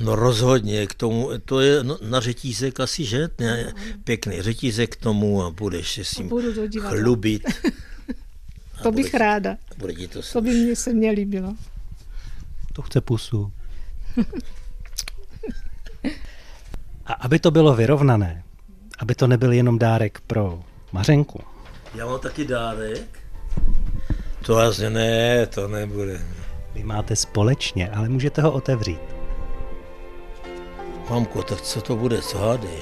No 0.04 0.16
rozhodně, 0.16 0.86
k 0.86 0.94
tomu, 0.94 1.30
to 1.44 1.60
je 1.60 1.84
no, 1.84 1.98
na 2.02 2.20
řetízek 2.20 2.80
asi, 2.80 3.04
že? 3.04 3.28
Ne, 3.40 3.72
pěkný 4.04 4.42
řetízek 4.42 4.96
k 4.96 5.00
tomu 5.00 5.42
a 5.42 5.50
budeš 5.50 5.94
se 5.94 6.04
s 6.04 6.10
tím 6.10 6.30
divadla. 6.68 6.90
chlubit. 7.00 7.42
To 8.82 8.92
bych 8.92 9.14
ráda. 9.14 9.56
Bude 9.78 9.94
ti 9.94 10.08
to 10.08 10.20
To 10.32 10.40
by 10.40 10.50
mě 10.50 10.76
se 10.76 10.92
mně 10.92 11.10
líbilo. 11.10 11.54
To 12.72 12.82
chce 12.82 13.00
pusu. 13.00 13.52
A 17.06 17.12
aby 17.12 17.38
to 17.38 17.50
bylo 17.50 17.74
vyrovnané, 17.76 18.42
aby 18.98 19.14
to 19.14 19.26
nebyl 19.26 19.52
jenom 19.52 19.78
dárek 19.78 20.20
pro 20.26 20.62
Mařenku, 20.92 21.40
Já 21.94 22.06
mám 22.06 22.20
taky 22.20 22.44
dárek. 22.44 23.18
To 24.46 24.58
asi 24.58 24.90
ne, 24.90 25.46
to 25.46 25.68
nebude. 25.68 26.20
vy 26.74 26.82
máte 26.84 27.16
společně, 27.16 27.90
ale 27.90 28.08
můžete 28.08 28.42
ho 28.42 28.52
otevřít. 28.52 29.00
Mamko, 31.10 31.42
tak 31.42 31.60
co 31.60 31.80
to 31.80 31.96
bude, 31.96 32.22
co 32.22 32.38
hádej? 32.38 32.78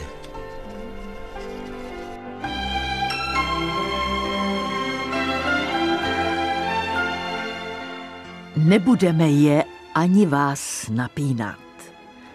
Nebudeme 8.65 9.31
je 9.31 9.65
ani 9.95 10.27
vás 10.27 10.89
napínat. 10.89 11.59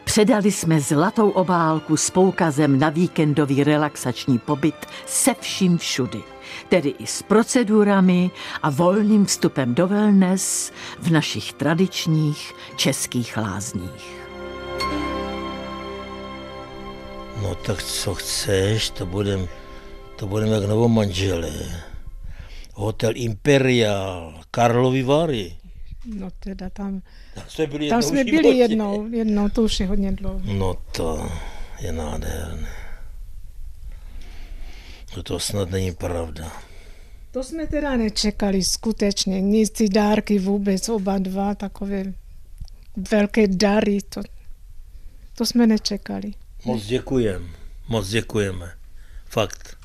Předali 0.04 0.52
jsme 0.52 0.82
zlatou 0.82 1.30
obálku 1.30 1.98
s 1.98 2.10
poukazem 2.10 2.80
na 2.80 2.90
víkendový 2.90 3.64
relaxační 3.64 4.40
pobyt 4.40 4.76
se 5.06 5.34
vším 5.40 5.78
všudy, 5.78 6.24
tedy 6.70 6.90
i 6.90 7.08
s 7.08 7.22
procedurami 7.22 8.32
a 8.62 8.70
volným 8.70 9.26
vstupem 9.26 9.76
do 9.76 9.88
wellness 9.88 10.72
v 11.00 11.12
našich 11.12 11.54
tradičních 11.54 12.54
českých 12.76 13.38
lázních. 13.38 14.28
No 17.42 17.56
tak 17.56 17.84
co 17.84 18.16
chceš, 18.16 18.90
to 18.90 19.06
budem, 19.06 19.48
to 20.16 20.28
budeme 20.28 20.52
jak 20.56 20.66
novomanželé. 20.66 21.54
Hotel 22.74 23.12
Imperial, 23.16 24.34
Karlovy 24.52 25.04
Vary. 25.04 25.65
No 26.06 26.32
teda 26.40 26.70
tam, 26.70 27.02
Tam 27.36 27.44
jsme 27.48 27.68
byli 27.68 27.90
tam 27.90 28.00
jednou 28.00 28.10
jsme 28.10 28.24
byli 28.24 28.38
životě. 28.38 28.58
jednou, 28.58 29.08
jednou, 29.12 29.50
to 29.50 29.62
už 29.64 29.80
je 29.80 29.88
hodně 29.88 30.12
dlouho. 30.12 30.42
No 30.44 30.74
to 30.92 31.32
je 31.80 31.92
nádherné. 31.92 32.70
No 35.18 35.24
to 35.24 35.40
snad 35.40 35.70
není 35.70 35.92
pravda. 35.94 36.52
To 37.32 37.44
jsme 37.44 37.68
teda 37.68 37.98
nečekali 37.98 38.64
skutečně, 38.64 39.42
nic 39.42 39.70
ty 39.70 39.90
dárky 39.90 40.40
vůbec, 40.40 40.90
oba 40.90 41.18
dva, 41.18 41.56
takové 41.56 42.04
velké 43.12 43.48
dary, 43.48 43.98
to, 44.10 44.22
to 45.38 45.46
jsme 45.46 45.68
nečekali. 45.68 46.34
Moc 46.66 46.86
děkujem, 46.86 47.50
moc 47.88 48.08
děkujeme. 48.10 48.72
Fakt. 49.26 49.78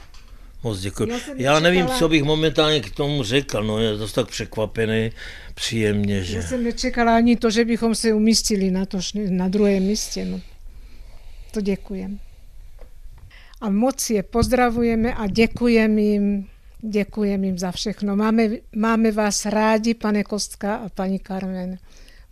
Moc 0.63 0.81
děkuji. 0.81 1.09
Já 1.11 1.19
Já 1.37 1.61
nevím, 1.61 1.81
nečekala- 1.81 1.99
co 1.99 2.09
bych 2.09 2.23
momentálně 2.23 2.81
k 2.81 2.91
tomu 2.91 3.23
řekl. 3.23 3.65
No, 3.65 3.79
je 3.79 3.97
dost 3.97 4.13
tak 4.13 4.29
překvapený, 4.29 5.13
příjemně, 5.55 6.25
že... 6.25 6.37
Já 6.37 6.43
jsem 6.43 6.65
nečekala 6.65 7.17
ani 7.17 7.37
to, 7.37 7.51
že 7.51 7.65
bychom 7.65 7.95
se 7.95 8.13
umístili 8.13 8.71
na, 8.71 8.87
to, 8.87 8.99
na 9.29 9.49
druhém 9.49 9.83
místě. 9.83 10.25
No. 10.25 10.41
To 11.51 11.61
děkujem. 11.61 12.19
A 13.61 13.71
moc 13.71 14.11
je 14.11 14.23
pozdravujeme 14.23 15.15
a 15.15 15.27
děkujeme 15.27 16.01
jim, 16.01 16.47
děkujeme 16.81 17.47
jim 17.47 17.59
za 17.59 17.73
všechno. 17.73 18.17
Máme, 18.17 18.49
máme 18.77 19.13
vás 19.13 19.47
rádi, 19.47 19.95
pane 19.95 20.25
Kostka 20.25 20.77
a 20.77 20.89
paní 20.89 21.21
Carmen. 21.27 21.79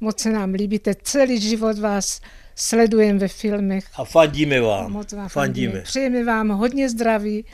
Moc 0.00 0.20
se 0.20 0.30
nám 0.30 0.52
líbíte. 0.52 0.94
Celý 1.02 1.40
život 1.40 1.78
vás 1.78 2.20
sledujeme 2.54 3.18
ve 3.18 3.28
filmech. 3.28 3.84
A 3.96 4.04
fandíme 4.04 4.60
vám. 4.60 4.92
Moc 4.92 5.12
vám 5.12 5.28
fandíme. 5.28 5.66
fandíme. 5.72 5.82
Přejeme 5.82 6.24
vám 6.24 6.48
hodně 6.48 6.88
zdraví, 6.90 7.44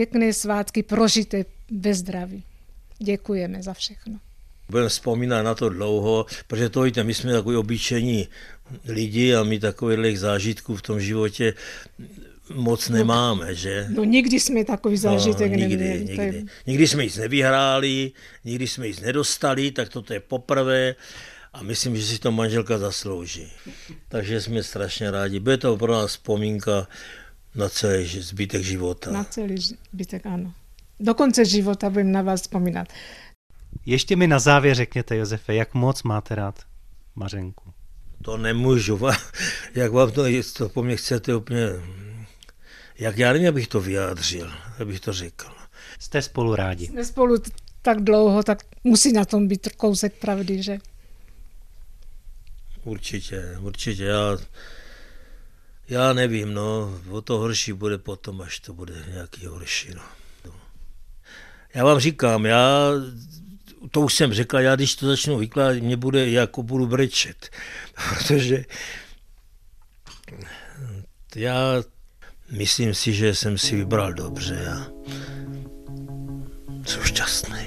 pěkné 0.00 0.32
svátky, 0.32 0.82
prožité 0.82 1.44
ve 1.70 1.94
zdraví. 1.94 2.42
Děkujeme 2.98 3.62
za 3.62 3.74
všechno. 3.74 4.16
Budeme 4.68 4.88
vzpomínat 4.88 5.42
na 5.42 5.54
to 5.54 5.68
dlouho, 5.68 6.26
protože 6.46 6.68
to 6.68 6.82
víte, 6.82 7.04
my 7.04 7.14
jsme 7.14 7.32
takový 7.32 7.56
obyčejní 7.56 8.28
lidi 8.88 9.34
a 9.34 9.42
my 9.42 9.60
takových 9.60 10.20
zážitků 10.20 10.76
v 10.76 10.82
tom 10.82 11.00
životě 11.00 11.54
moc 12.54 12.88
nemáme, 12.88 13.54
že? 13.54 13.86
No 13.88 14.04
nikdy 14.04 14.40
jsme 14.40 14.64
takový 14.64 14.96
zážitek 14.96 15.52
no, 15.52 15.58
nikdy, 15.58 15.76
neměli. 15.76 16.04
Nikdy. 16.04 16.36
Je... 16.36 16.44
nikdy 16.66 16.88
jsme 16.88 17.04
nic 17.04 17.16
nevyhráli, 17.16 18.12
nikdy 18.44 18.68
jsme 18.68 18.88
nic 18.88 19.00
nedostali, 19.00 19.70
tak 19.70 19.88
toto 19.88 20.12
je 20.12 20.20
poprvé 20.20 20.94
a 21.52 21.62
myslím, 21.62 21.96
že 21.96 22.06
si 22.06 22.18
to 22.18 22.32
manželka 22.32 22.78
zaslouží. 22.78 23.52
Takže 24.08 24.40
jsme 24.40 24.62
strašně 24.62 25.10
rádi. 25.10 25.40
Bude 25.40 25.56
to 25.56 25.76
pro 25.76 25.92
nás 25.92 26.10
vzpomínka 26.10 26.88
na 27.54 27.68
celý 27.68 28.06
zbytek 28.06 28.62
života. 28.62 29.10
Na 29.10 29.24
celý 29.24 29.56
zbytek, 29.92 30.26
ano. 30.26 30.54
Do 31.00 31.14
konce 31.14 31.44
života 31.44 31.90
budeme 31.90 32.10
na 32.10 32.22
vás 32.22 32.40
vzpomínat. 32.40 32.88
Ještě 33.86 34.16
mi 34.16 34.26
na 34.26 34.38
závěr 34.38 34.76
řekněte, 34.76 35.16
Josefe, 35.16 35.54
jak 35.54 35.74
moc 35.74 36.02
máte 36.02 36.34
rád 36.34 36.60
Mařenku? 37.16 37.72
To 38.22 38.36
nemůžu. 38.36 39.00
Jak 39.74 39.92
vám 39.92 40.12
to, 40.12 40.24
to 40.56 40.68
po 40.68 40.82
mně 40.82 40.96
chcete 40.96 41.34
úplně... 41.34 41.66
Jak 42.98 43.18
já 43.18 43.32
nevím, 43.32 43.48
abych 43.48 43.68
to 43.68 43.80
vyjádřil, 43.80 44.52
abych 44.80 45.00
to 45.00 45.12
řekl. 45.12 45.46
Jste 45.98 46.22
spolu 46.22 46.54
rádi? 46.54 46.86
Jsme 46.86 47.04
spolu 47.04 47.36
tak 47.82 48.00
dlouho, 48.00 48.42
tak 48.42 48.62
musí 48.84 49.12
na 49.12 49.24
tom 49.24 49.48
být 49.48 49.68
kousek 49.76 50.14
pravdy, 50.14 50.62
že? 50.62 50.78
Určitě, 52.84 53.58
určitě. 53.60 54.04
Já, 54.04 54.38
já 55.90 56.12
nevím, 56.12 56.54
no, 56.54 57.00
o 57.10 57.20
to 57.20 57.38
horší 57.38 57.72
bude 57.72 57.98
potom, 57.98 58.40
až 58.40 58.60
to 58.60 58.72
bude 58.72 58.94
nějaký 59.12 59.46
horší, 59.46 59.88
no. 59.94 60.02
Já 61.74 61.84
vám 61.84 61.98
říkám, 61.98 62.46
já 62.46 62.90
to 63.90 64.00
už 64.00 64.14
jsem 64.14 64.32
řekl, 64.32 64.58
já 64.58 64.76
když 64.76 64.96
to 64.96 65.06
začnu 65.06 65.38
vykládat, 65.38 65.82
mě 65.82 65.96
bude, 65.96 66.30
jako 66.30 66.62
budu 66.62 66.86
brečet, 66.86 67.50
protože 68.08 68.64
já 71.36 71.82
myslím 72.50 72.94
si, 72.94 73.12
že 73.12 73.34
jsem 73.34 73.58
si 73.58 73.76
vybral 73.76 74.12
dobře 74.12 74.68
a 74.68 74.86
jsem 76.86 77.02
šťastný. 77.02 77.66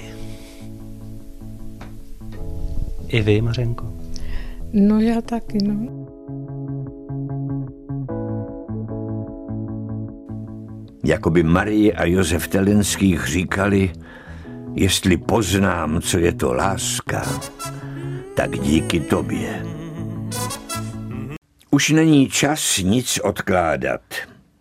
I 3.07 3.21
vy, 3.21 3.41
Mařenko? 3.41 3.93
No 4.73 4.99
já 4.99 5.21
taky, 5.21 5.57
no. 5.63 6.02
Jakoby 11.03 11.43
Marie 11.43 11.93
a 11.93 12.05
Josef 12.05 12.47
Telenských 12.47 13.27
říkali, 13.27 13.93
Jestli 14.75 15.17
poznám, 15.17 16.01
co 16.01 16.17
je 16.17 16.33
to 16.33 16.53
láska, 16.53 17.25
tak 18.35 18.59
díky 18.59 18.99
tobě. 18.99 19.65
Už 21.71 21.89
není 21.89 22.29
čas 22.29 22.77
nic 22.77 23.19
odkládat. 23.23 24.01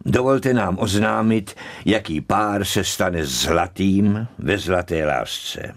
Dovolte 0.04 0.54
nám 0.54 0.78
oznámit, 0.80 1.54
jaký 1.84 2.20
pár 2.20 2.64
se 2.64 2.84
stane 2.84 3.24
zlatým 3.24 4.26
ve 4.38 4.58
zlaté 4.58 5.06
lásce. 5.06 5.74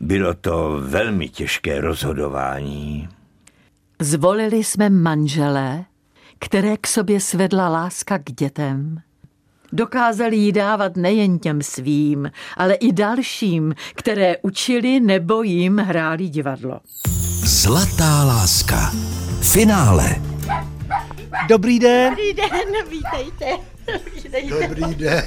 Bylo 0.00 0.34
to 0.34 0.80
velmi 0.82 1.28
těžké 1.28 1.80
rozhodování. 1.80 3.08
Zvolili 4.00 4.64
jsme 4.64 4.90
manželé, 4.90 5.84
které 6.38 6.76
k 6.76 6.86
sobě 6.86 7.20
svedla 7.20 7.68
láska 7.68 8.18
k 8.18 8.32
dětem, 8.32 9.00
Dokázali 9.72 10.36
ji 10.36 10.52
dávat 10.52 10.96
nejen 10.96 11.38
těm 11.38 11.62
svým, 11.62 12.30
ale 12.56 12.74
i 12.74 12.92
dalším, 12.92 13.74
které 13.94 14.36
učili 14.42 15.00
nebo 15.00 15.42
jim 15.42 15.78
hráli 15.78 16.28
divadlo. 16.28 16.80
Zlatá 17.44 18.24
láska. 18.24 18.92
Finále. 19.40 20.16
Dobrý 21.48 21.78
den. 21.78 22.10
Dobrý 22.10 22.32
den, 22.32 22.50
vítejte. 22.90 23.46
vítejte. 24.14 24.68
Dobrý 24.68 24.94
den. 24.94 25.22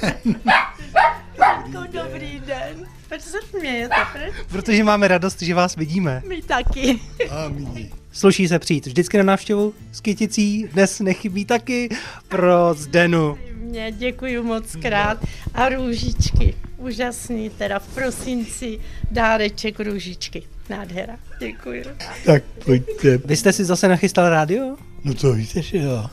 Jako 1.38 1.86
dobrý 1.92 2.40
den. 2.46 2.86
Proč 3.08 3.20
se 3.20 3.38
smějete? 3.50 3.94
Proč? 4.12 4.46
Protože 4.48 4.84
máme 4.84 5.08
radost, 5.08 5.42
že 5.42 5.54
vás 5.54 5.76
vidíme. 5.76 6.22
My 6.28 6.42
taky. 6.42 7.00
A 7.30 7.48
my. 7.48 7.90
Sluší 8.12 8.48
se 8.48 8.58
přijít 8.58 8.86
vždycky 8.86 9.18
na 9.18 9.24
návštěvu 9.24 9.74
s 9.92 10.00
kyticí, 10.00 10.68
dnes 10.72 11.00
nechybí 11.00 11.44
taky 11.44 11.88
pro 12.28 12.74
Zdenu 12.74 13.38
mě, 13.76 13.92
děkuji 13.92 14.42
moc 14.42 14.76
krát. 14.76 15.18
A 15.54 15.68
růžičky, 15.68 16.54
úžasný, 16.76 17.50
teda 17.50 17.78
v 17.78 17.94
prosinci 17.94 18.78
dáreček 19.10 19.80
růžičky. 19.80 20.42
Nádhera, 20.70 21.16
děkuji. 21.40 21.84
Tak 22.24 22.42
pojďte. 22.64 23.18
Vy 23.18 23.36
jste 23.36 23.52
si 23.52 23.64
zase 23.64 23.88
nachystal 23.88 24.28
rádio? 24.28 24.76
No 25.04 25.14
to 25.14 25.32
víte, 25.32 25.62
že 25.62 25.78
jo. 25.78 26.06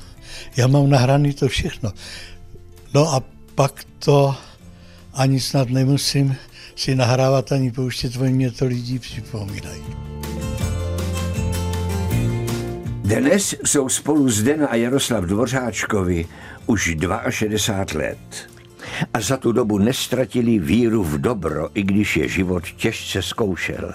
Já 0.58 0.67
mám 0.67 0.89
nahraný 0.89 1.34
to 1.34 1.47
všechno. 1.47 1.91
No 2.93 3.13
a 3.13 3.23
pak 3.56 3.84
to 3.99 4.36
ani 5.13 5.39
snad 5.39 5.69
nemusím 5.69 6.36
si 6.76 6.95
nahrávat 6.95 7.52
ani 7.52 7.71
pouštět, 7.71 8.17
oni 8.17 8.34
mě 8.34 8.52
to 8.52 8.65
lidi 8.65 8.99
připomínají. 8.99 9.84
Dnes 13.04 13.56
jsou 13.65 13.89
spolu 13.89 14.30
Zdena 14.30 14.67
a 14.67 14.76
Jaroslav 14.76 15.23
Dvořáčkovi 15.23 16.26
už 16.65 16.95
62 17.30 17.99
let. 17.99 18.49
A 19.13 19.21
za 19.21 19.38
tu 19.38 19.52
dobu 19.52 19.78
nestratili 19.78 20.60
víru 20.60 21.04
v 21.04 21.17
dobro, 21.17 21.69
i 21.73 21.84
když 21.84 22.17
je 22.17 22.28
život 22.28 22.63
těžce 22.78 23.21
zkoušel. 23.21 23.93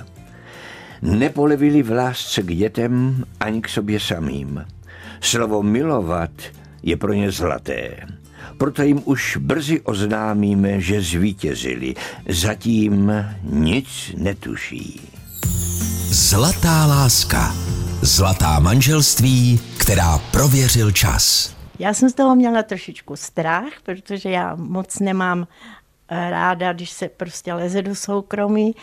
Nepolevili 1.02 1.82
v 1.82 1.90
lásce 1.90 2.42
k 2.42 2.46
dětem 2.46 3.24
ani 3.40 3.62
k 3.62 3.68
sobě 3.68 4.00
samým. 4.00 4.64
Slovo 5.20 5.62
milovat 5.62 6.30
je 6.82 6.96
pro 6.96 7.12
ně 7.12 7.30
zlaté. 7.30 7.96
Proto 8.58 8.82
jim 8.82 9.02
už 9.04 9.36
brzy 9.36 9.80
oznámíme, 9.80 10.80
že 10.80 11.02
zvítězili. 11.02 11.94
Zatím 12.28 13.12
nic 13.42 13.88
netuší. 14.16 15.00
Zlatá 16.10 16.86
láska. 16.86 17.54
Zlatá 18.02 18.58
manželství, 18.58 19.60
která 19.78 20.18
prověřil 20.18 20.90
čas. 20.90 21.57
Já 21.78 21.94
jsem 21.94 22.10
z 22.10 22.14
toho 22.14 22.36
měla 22.36 22.62
trošičku 22.62 23.16
strach, 23.16 23.72
protože 23.82 24.30
já 24.30 24.54
moc 24.54 24.98
nemám 24.98 25.46
eh, 26.08 26.30
ráda, 26.30 26.72
když 26.72 26.90
se 26.90 27.08
prostě 27.08 27.54
leze 27.54 27.82
do 27.82 27.94
soukromí, 27.94 28.74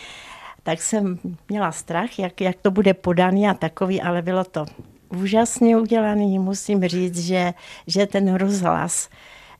tak 0.63 0.81
jsem 0.81 1.19
měla 1.49 1.71
strach, 1.71 2.19
jak, 2.19 2.41
jak 2.41 2.55
to 2.61 2.71
bude 2.71 2.93
podaný 2.93 3.49
a 3.49 3.53
takový, 3.53 4.01
ale 4.01 4.21
bylo 4.21 4.43
to 4.43 4.65
úžasně 5.09 5.77
udělaný. 5.77 6.39
Musím 6.39 6.87
říct, 6.87 7.19
že, 7.19 7.53
že 7.87 8.05
ten 8.05 8.33
rozhlas 8.33 9.09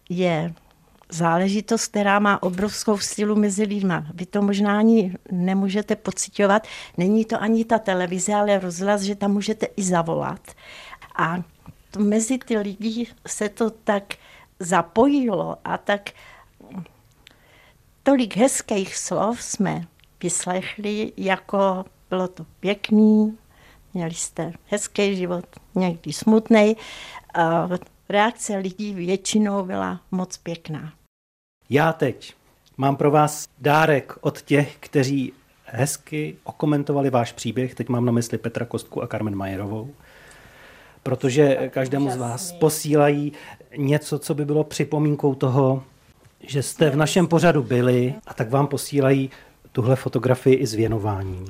je 0.10 0.54
záležitost, 1.10 1.88
která 1.88 2.20
má 2.20 2.44
obrovskou 2.44 2.98
sílu 2.98 3.36
mezi 3.36 3.64
lidmi. 3.64 3.94
Vy 4.14 4.26
to 4.26 4.42
možná 4.42 4.78
ani 4.78 5.14
nemůžete 5.32 5.96
pocitovat. 5.96 6.68
Není 6.98 7.26
to 7.26 7.42
ani 7.42 7.66
ta 7.66 7.80
televize, 7.80 8.34
ale 8.34 8.60
rozhlas, 8.60 9.02
že 9.02 9.16
tam 9.16 9.32
můžete 9.32 9.66
i 9.66 9.84
zavolat. 9.84 10.42
A 11.18 11.44
mezi 11.98 12.38
ty 12.38 12.58
lidi 12.58 13.08
se 13.28 13.50
to 13.50 13.70
tak 13.70 14.04
zapojilo 14.60 15.58
a 15.64 15.78
tak 15.78 16.10
tolik 18.04 18.38
hezkých 18.38 18.98
slov 18.98 19.42
jsme 19.42 19.88
vyslechli, 20.24 21.14
jako 21.18 21.86
bylo 22.10 22.28
to 22.28 22.46
pěkný, 22.60 23.38
měli 23.94 24.14
jste 24.14 24.54
hezký 24.68 25.16
život, 25.16 25.46
někdy 25.76 26.14
smutný. 26.14 26.76
Reakce 28.10 28.58
lidí 28.58 28.94
většinou 28.94 29.66
byla 29.66 30.02
moc 30.12 30.38
pěkná. 30.38 30.94
Já 31.70 31.94
teď 31.94 32.34
mám 32.78 32.96
pro 32.96 33.12
vás 33.12 33.48
dárek 33.58 34.14
od 34.22 34.42
těch, 34.42 34.78
kteří 34.80 35.34
hezky 35.66 36.38
okomentovali 36.44 37.10
váš 37.10 37.32
příběh. 37.32 37.76
Teď 37.76 37.90
mám 37.90 38.06
na 38.06 38.12
mysli 38.12 38.38
Petra 38.38 38.66
Kostku 38.66 39.04
a 39.04 39.08
Carmen 39.08 39.36
Majerovou 39.36 39.94
protože 41.06 41.70
každému 41.70 42.10
z 42.10 42.18
vás 42.18 42.52
posílají 42.52 43.34
něco, 43.78 44.20
co 44.20 44.36
by 44.36 44.46
bylo 44.46 44.64
připomínkou 44.64 45.36
toho, 45.36 45.84
že 46.48 46.64
jste 46.64 46.90
v 46.90 46.96
našem 46.96 47.28
pořadu 47.28 47.64
byli 47.64 48.16
a 48.28 48.34
tak 48.34 48.50
vám 48.50 48.68
posílají 48.68 49.30
tuhle 49.72 49.96
fotografii 49.96 50.56
i 50.56 50.68
s 50.68 50.74
věnováním. 50.74 51.46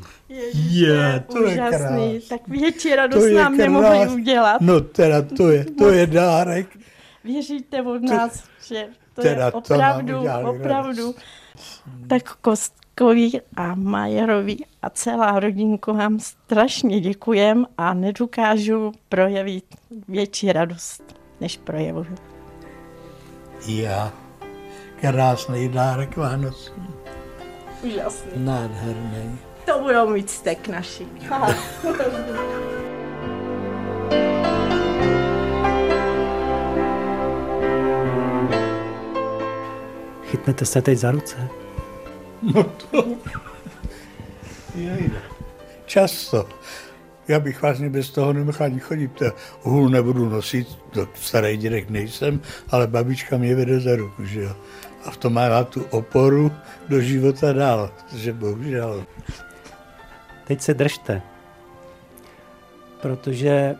je, 0.53 1.23
to 1.31 1.39
úžasný. 1.39 1.51
je 1.51 1.69
krásný. 1.69 2.21
Tak 2.29 2.47
větší 2.47 2.95
radost 2.95 3.31
nám 3.35 3.57
nemohli 3.57 4.07
udělat. 4.07 4.61
No 4.61 4.81
teda 4.81 5.21
to 5.21 5.49
je, 5.49 5.65
to 5.65 5.89
je 5.89 6.07
dárek. 6.07 6.67
Věříte 7.23 7.81
od 7.81 8.03
nás, 8.03 8.41
to, 8.41 8.73
že 8.73 8.87
to 9.13 9.21
teda 9.21 9.45
je 9.45 9.51
opravdu, 9.51 10.23
to 10.23 10.49
opravdu. 10.49 11.15
Tak 12.07 12.35
kost, 12.35 12.73
Kovi 12.97 13.31
a 13.55 13.75
Majerovi 13.75 14.57
a 14.81 14.89
celá 14.89 15.39
rodinku 15.39 15.93
vám 15.93 16.19
strašně 16.19 16.99
děkujem 16.99 17.65
a 17.77 17.93
nedokážu 17.93 18.91
projevit 19.09 19.65
větší 20.07 20.51
radost, 20.53 21.03
než 21.41 21.57
projevuju. 21.57 22.15
Já. 23.67 24.11
Krásný 25.01 25.69
dárek 25.69 26.17
Vánoc. 26.17 26.73
Úžasný. 27.83 28.31
Nádherný. 28.35 29.39
To 29.65 29.79
budou 29.79 30.09
mít 30.09 30.29
stek 30.29 30.67
naši. 30.67 31.07
Chytnete 40.23 40.65
se 40.65 40.81
teď 40.81 40.97
za 40.97 41.11
ruce? 41.11 41.64
No 42.53 42.63
to... 42.91 43.15
Často. 45.85 46.49
Já 47.27 47.39
bych 47.39 47.61
vlastně 47.61 47.89
bez 47.89 48.09
toho 48.09 48.33
nemohl 48.33 48.57
ani 48.63 48.79
chodit. 48.79 49.23
Hůl 49.61 49.89
nebudu 49.89 50.29
nosit, 50.29 50.67
to 50.91 51.07
starý 51.15 51.57
dědek 51.57 51.89
nejsem, 51.89 52.41
ale 52.69 52.87
babička 52.87 53.37
mě 53.37 53.55
vede 53.55 53.79
za 53.79 53.95
ruku, 53.95 54.25
že 54.25 54.41
jo. 54.41 54.55
A 55.05 55.11
v 55.11 55.17
tom 55.17 55.33
má 55.33 55.63
tu 55.63 55.83
oporu 55.83 56.51
do 56.89 57.01
života 57.01 57.53
dál, 57.53 57.91
že 58.15 58.33
bohužel. 58.33 59.05
Teď 60.47 60.61
se 60.61 60.73
držte, 60.73 61.21
protože 63.01 63.75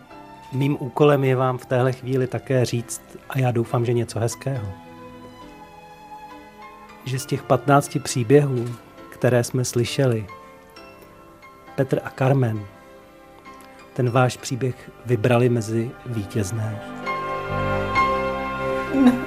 mým 0.54 0.78
úkolem 0.80 1.24
je 1.24 1.36
vám 1.36 1.58
v 1.58 1.66
téhle 1.66 1.92
chvíli 1.92 2.28
také 2.28 2.66
říct, 2.66 3.02
a 3.30 3.40
já 3.40 3.52
doufám, 3.52 3.86
že 3.86 3.94
něco 3.94 4.20
hezkého, 4.20 4.85
že 7.06 7.20
z 7.20 7.26
těch 7.26 7.44
15 7.44 7.98
příběhů, 8.04 8.76
které 9.10 9.44
jsme 9.44 9.66
slyšeli, 9.66 10.26
Petr 11.76 12.00
a 12.04 12.10
Carmen 12.10 12.66
ten 13.96 14.10
váš 14.10 14.38
příběh 14.38 14.92
vybrali 15.06 15.50
mezi 15.50 15.92
vítězné. 16.06 16.82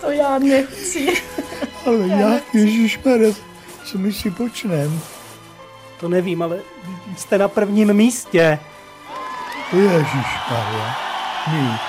To 0.00 0.10
já 0.10 0.38
nechci. 0.38 1.22
Ale 1.86 2.08
jak, 2.08 2.54
ježišmarja, 2.54 3.34
co 3.84 3.98
my 3.98 4.12
si 4.12 4.30
počnem? 4.30 5.00
To 6.00 6.08
nevím, 6.08 6.42
ale 6.42 6.58
jste 7.16 7.38
na 7.38 7.48
prvním 7.48 7.92
místě. 7.92 8.58
Ježišmarja, 9.72 10.96
my. 11.52 11.87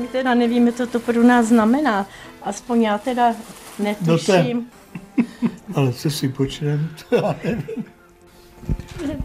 My 0.00 0.08
teda 0.08 0.34
nevíme, 0.34 0.72
co 0.72 0.86
to 0.86 1.00
pro 1.00 1.22
nás 1.22 1.46
znamená. 1.46 2.06
Aspoň 2.42 2.82
já 2.82 2.98
teda 2.98 3.34
netuším. 3.78 4.70
No 5.16 5.24
Ale 5.74 5.92
co 5.92 6.10
si 6.10 6.28
počnem, 6.28 6.88
to 7.08 7.16
já 7.16 7.34
nevím. 7.44 7.84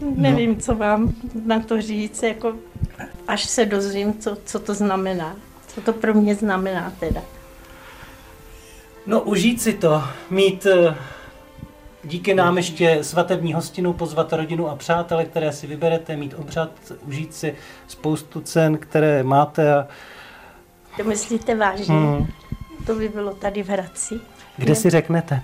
Nevím, 0.16 0.60
co 0.60 0.74
vám 0.74 1.12
na 1.44 1.60
to 1.60 1.80
říct, 1.80 2.22
jako 2.22 2.56
až 3.28 3.44
se 3.44 3.64
dozvím, 3.66 4.18
co, 4.18 4.36
co 4.44 4.58
to 4.58 4.74
znamená. 4.74 5.36
Co 5.66 5.80
to 5.80 5.92
pro 5.92 6.14
mě 6.14 6.34
znamená 6.34 6.92
teda. 7.00 7.22
No 9.06 9.20
užít 9.20 9.62
si 9.62 9.72
to, 9.72 10.04
mít 10.30 10.66
eh, 10.66 10.94
díky 12.04 12.34
nám 12.34 12.56
ještě 12.56 12.98
svatební 13.04 13.54
hostinu, 13.54 13.92
pozvat 13.92 14.32
rodinu 14.32 14.68
a 14.68 14.76
přátele, 14.76 15.24
které 15.24 15.52
si 15.52 15.66
vyberete, 15.66 16.16
mít 16.16 16.34
obřad, 16.38 16.70
užít 17.06 17.34
si 17.34 17.54
spoustu 17.86 18.40
cen, 18.40 18.78
které 18.78 19.22
máte 19.22 19.74
a 19.74 19.86
To 20.96 21.04
myslíte 21.04 21.54
vážně? 21.54 21.94
Hmm. 21.94 22.26
To 22.86 22.94
by 22.94 23.08
bylo 23.08 23.34
tady 23.34 23.62
v 23.62 23.68
Hradci. 23.68 24.20
kde 24.56 24.74
si 24.74 24.90
řeknete? 24.90 25.42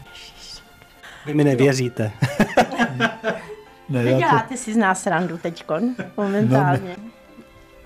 Vy 1.27 1.35
mi 1.35 1.45
nevěříte. 1.45 2.13
Ne, 3.89 4.03
já 4.05 4.13
to, 4.13 4.19
děláte 4.19 4.57
si 4.57 4.75
z 4.75 4.77
nás 4.77 5.07
randu 5.07 5.39
teďkon, 5.39 5.95
momentálně. 6.17 6.97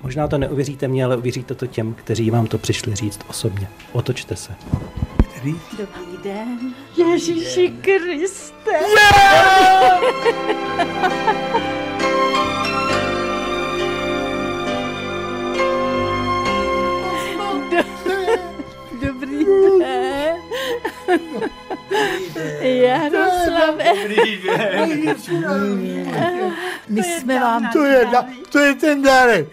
Možná 0.03 0.29
to 0.29 0.39
neuvěříte 0.39 0.89
mě, 0.89 1.05
ale 1.05 1.17
uvěříte 1.17 1.55
to 1.55 1.67
těm, 1.67 1.95
kteří 1.95 2.31
vám 2.31 2.47
to 2.47 2.59
přišli 2.59 2.95
říct 2.95 3.21
osobně. 3.29 3.69
Otočte 3.93 4.37
se. 4.37 4.53
Který? 5.41 5.61
Dobrý 5.79 6.17
den. 6.23 6.75
Ježíši 6.97 7.75
Kriste. 7.83 8.71
Dobrý 19.07 19.45
den. 19.79 20.37
Jaroslave. 22.63 23.85
My 26.89 27.03
jsme 27.03 27.41
vám... 27.41 27.71
To 27.73 27.85
je, 27.85 28.07
na, 28.07 28.27
to 28.53 28.59
je 28.59 28.75
ten 28.75 29.03
dárek. 29.03 29.49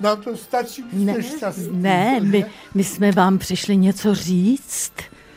Nám 0.00 0.22
to 0.22 0.36
stačí, 0.36 0.84
Ne, 0.92 1.12
jste 1.12 1.22
šťastný. 1.22 1.68
ne 1.72 2.20
my, 2.20 2.44
my 2.74 2.84
jsme 2.84 3.12
vám 3.12 3.38
přišli 3.38 3.76
něco 3.76 4.14
říct. 4.14 4.92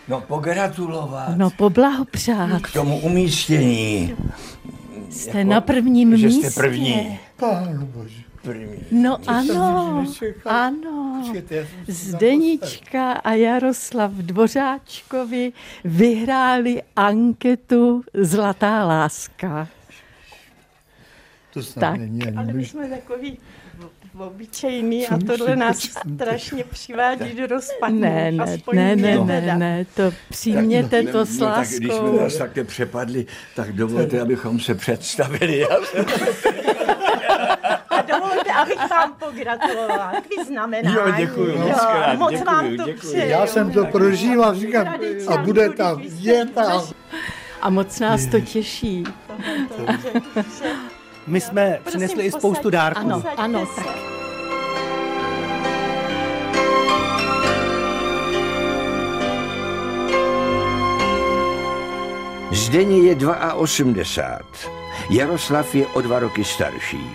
No 0.07 0.21
pogratulovat 0.21 1.37
No 1.37 1.49
poblahopřát. 1.49 2.61
k 2.61 2.73
tomu 2.73 2.99
umístění. 2.99 4.15
Jste 5.09 5.43
na 5.43 5.61
prvním 5.61 6.09
Jako, 6.11 6.19
že 6.21 6.27
místě. 6.27 6.51
jste 6.51 6.61
první. 6.61 7.19
Pánu 7.35 7.85
bože. 7.85 8.21
První. 8.41 8.77
No 8.91 9.17
jsem 9.23 9.33
ano, 9.57 10.05
ano. 10.45 11.23
Zdenička 11.87 13.11
a 13.11 13.31
Jaroslav 13.33 14.11
Dvořáčkovi 14.11 15.53
vyhráli 15.83 16.81
anketu 16.95 18.03
Zlatá 18.13 18.85
láska. 18.85 19.67
To 21.53 21.63
snad 21.63 21.81
Tak. 21.91 21.99
není 21.99 22.23
ani 22.23 22.37
Ale 22.37 22.53
my 22.53 22.65
jsme 22.65 22.89
takový 22.89 23.37
obyčejný 24.19 25.07
a 25.07 25.17
tohle 25.27 25.55
nás 25.55 25.77
strašně 25.79 26.63
přivádí 26.63 27.35
do 27.35 27.47
rozpadní. 27.47 28.01
Ne, 28.01 28.31
ne, 28.31 28.43
Aspoň 28.43 28.75
ne, 28.75 28.95
ne, 28.95 29.17
teda. 29.17 29.25
ne, 29.41 29.57
ne, 29.57 29.85
to 29.95 30.11
přijměte 30.29 31.03
to 31.03 31.25
s 31.25 31.39
no, 31.39 31.47
tak 31.47 31.67
když 31.67 31.93
jsme 31.93 32.01
láskou. 32.01 32.21
nás 32.23 32.37
takhle 32.37 32.63
přepadli, 32.63 33.25
tak 33.55 33.73
dovolte, 33.73 34.21
abychom 34.21 34.59
se 34.59 34.75
představili. 34.75 35.65
A 37.89 38.01
dovolte, 38.01 38.51
abych 38.51 38.89
vám 38.89 39.13
pogratulovala 39.19 40.11
k 40.21 40.37
vyznamenání. 40.37 40.95
Jo, 40.95 41.13
děkuju, 41.17 41.57
moc 41.57 41.79
krát, 41.79 42.19
moc 42.19 42.31
děkuju, 42.31 42.45
vám 42.45 42.77
to 42.77 42.83
děkuju. 42.83 42.97
přeju. 42.97 43.29
Já 43.29 43.47
jsem 43.47 43.71
to 43.71 43.85
prožíval, 43.85 44.55
říkám, 44.55 44.95
a 45.27 45.37
bude 45.37 45.69
tam, 45.69 46.01
je 46.19 46.45
tam. 46.45 46.81
A 47.61 47.69
moc 47.69 47.99
nás 47.99 48.25
to 48.25 48.39
těší. 48.39 49.03
My 51.27 51.41
jsme 51.41 51.79
přinesli 51.85 52.25
i 52.25 52.31
spoustu 52.31 52.69
dárků. 52.69 52.99
Ano, 52.99 53.23
ano, 53.37 53.65
tak. 53.75 54.15
Zdeně 62.51 62.97
je 62.97 63.15
82. 63.53 64.71
Jaroslav 65.09 65.75
je 65.75 65.87
o 65.87 66.01
dva 66.01 66.19
roky 66.19 66.43
starší. 66.43 67.09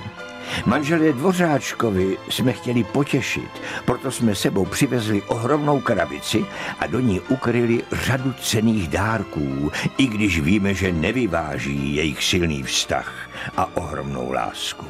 Manželé 0.67 1.13
Dvořáčkovi 1.13 2.17
jsme 2.29 2.53
chtěli 2.53 2.85
potěšit, 2.85 3.51
proto 3.85 4.11
jsme 4.11 4.35
sebou 4.35 4.65
přivezli 4.65 5.23
ohromnou 5.23 5.81
krabici 5.81 6.45
a 6.79 6.87
do 6.87 7.01
ní 7.01 7.21
ukryli 7.21 7.83
řadu 7.93 8.35
cených 8.43 8.89
dárků, 8.89 9.73
i 9.99 10.07
když 10.07 10.41
víme, 10.41 10.75
že 10.75 10.93
nevyváží 10.93 11.97
jejich 11.97 12.25
silný 12.25 12.63
vztah 12.63 13.31
a 13.57 13.77
ohromnou 13.77 14.33
lásku. 14.33 14.87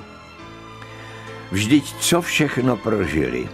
Vždyť 1.51 1.95
co 2.01 2.23
všechno 2.23 2.77
prožili. 2.77 3.49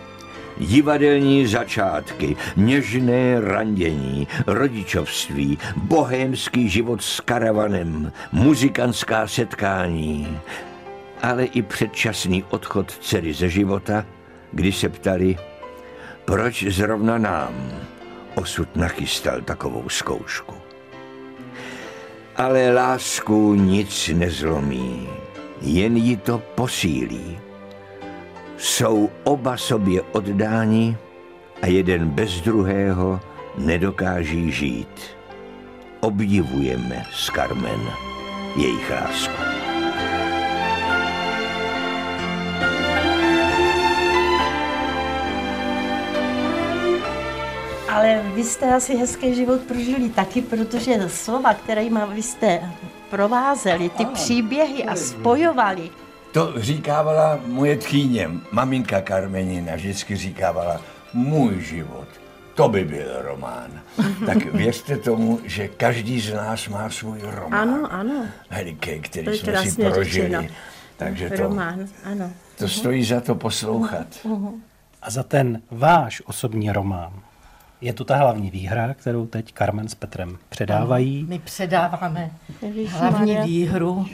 Divadelní 0.59 1.47
začátky, 1.47 2.37
něžné 2.57 3.41
randění, 3.41 4.29
rodičovství, 4.47 5.59
bohémský 5.77 6.69
život 6.69 7.03
s 7.03 7.21
karavanem, 7.21 8.13
muzikantská 8.33 9.29
setkání, 9.29 10.39
ale 11.23 11.45
i 11.45 11.63
předčasný 11.63 12.45
odchod 12.51 12.93
dcery 12.93 13.35
ze 13.35 13.49
života, 13.49 14.05
kdy 14.53 14.73
se 14.73 14.89
ptali, 14.89 15.37
proč 16.25 16.63
zrovna 16.63 17.19
nám 17.19 17.55
osud 18.35 18.77
nachystal 18.77 19.41
takovou 19.41 19.89
zkoušku. 19.89 20.55
Ale 22.37 22.73
lásku 22.75 23.55
nic 23.55 24.09
nezlomí, 24.09 25.09
jen 25.61 25.97
ji 25.97 26.17
to 26.17 26.39
posílí. 26.39 27.39
Jsou 28.57 29.11
oba 29.25 29.57
sobě 29.57 30.03
oddáni 30.03 30.97
a 31.63 31.67
jeden 31.67 32.09
bez 32.09 32.41
druhého 32.41 33.21
nedokáží 33.59 34.53
žít. 34.53 35.17
Obdivujeme 36.01 37.07
s 37.13 37.27
Carmen 37.27 37.81
jejich 38.57 38.91
lásku. 38.91 39.56
Ale 48.07 48.23
vy 48.35 48.45
jste 48.45 48.75
asi 48.75 48.97
hezký 48.97 49.35
život 49.35 49.61
prožili 49.61 50.09
taky, 50.09 50.43
protože 50.43 51.09
slova, 51.09 51.55
kterými 51.55 52.01
vy 52.15 52.23
jste 52.23 52.63
provázeli, 53.11 53.89
ty 53.89 54.05
příběhy 54.05 54.85
a 54.85 54.97
spojovali, 54.97 55.91
To 56.33 56.53
říkávala 56.57 57.41
moje 57.47 57.77
tchýně, 57.77 58.31
maminka 58.53 59.01
Karmenina, 59.01 59.75
vždycky 59.75 60.17
říkávala, 60.17 60.81
můj 61.13 61.61
život, 61.61 62.09
to 62.55 62.69
by 62.69 62.85
byl 62.85 63.23
román. 63.23 63.81
Tak 64.27 64.55
věřte 64.55 64.97
tomu, 64.97 65.41
že 65.45 65.69
každý 65.69 66.21
z 66.21 66.35
nás 66.35 66.69
má 66.69 66.91
svůj 66.91 67.19
román. 67.23 67.55
Ano, 67.55 67.93
ano. 67.93 68.27
Veliký, 68.51 69.01
který 69.01 69.39
jsme 69.39 69.67
si 69.67 69.83
prožili. 69.83 70.29
řečeno. 70.29 70.49
Takže 70.97 71.31
to, 71.31 71.43
Román, 71.43 71.89
ano. 72.05 72.31
to 72.59 72.69
stojí 72.69 73.05
za 73.05 73.21
to 73.21 73.35
poslouchat. 73.35 74.07
Mhm. 74.25 74.63
A 75.03 75.11
za 75.11 75.23
ten 75.23 75.63
váš 75.71 76.23
osobní 76.27 76.73
román 76.73 77.13
je 77.81 77.93
tu 77.93 78.05
ta 78.05 78.17
hlavní 78.17 78.51
výhra, 78.51 78.95
kterou 78.95 79.27
teď 79.27 79.55
Carmen 79.59 79.89
s 79.89 79.95
Petrem 79.95 80.39
předávají. 80.49 81.27
My 81.29 81.39
předáváme 81.39 82.31
Ježišmarja. 82.63 83.09
hlavní 83.11 83.37
výhru 83.37 84.07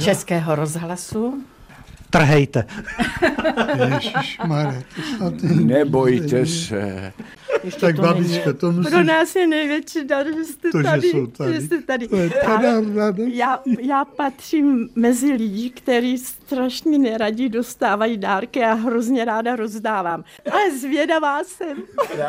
Českého 0.00 0.54
rozhlasu. 0.54 1.44
Trhejte. 2.10 2.64
Ježišmarja, 3.88 4.82
to 4.96 5.02
snad 5.16 5.34
Nebojte 5.42 6.46
se. 6.46 7.12
Tak 7.80 8.00
babičko, 8.00 8.52
to 8.52 8.72
musíš... 8.72 8.90
Pro 8.92 9.02
nás 9.04 9.36
je 9.36 9.46
největší 9.46 10.04
dar, 10.04 10.26
že 10.26 10.44
jste 10.44 10.70
To, 10.70 10.78
že 10.78 10.84
tady. 10.84 11.08
jsou 11.08 11.26
tady. 11.26 11.54
Že 11.54 11.60
jste 11.60 11.82
tady. 11.82 12.08
To 12.08 12.16
je 12.16 12.30
teda 12.30 12.82
já, 13.26 13.62
já 13.80 14.04
patřím 14.04 14.88
mezi 14.94 15.32
lidi, 15.32 15.70
kteří 15.70 16.18
strašně 16.18 16.98
neradí 16.98 17.48
dostávají 17.48 18.16
dárky 18.16 18.64
a 18.64 18.72
hrozně 18.74 19.24
ráda 19.24 19.56
rozdávám. 19.56 20.24
Ale 20.52 20.78
zvědavá 20.78 21.44
jsem. 21.44 21.82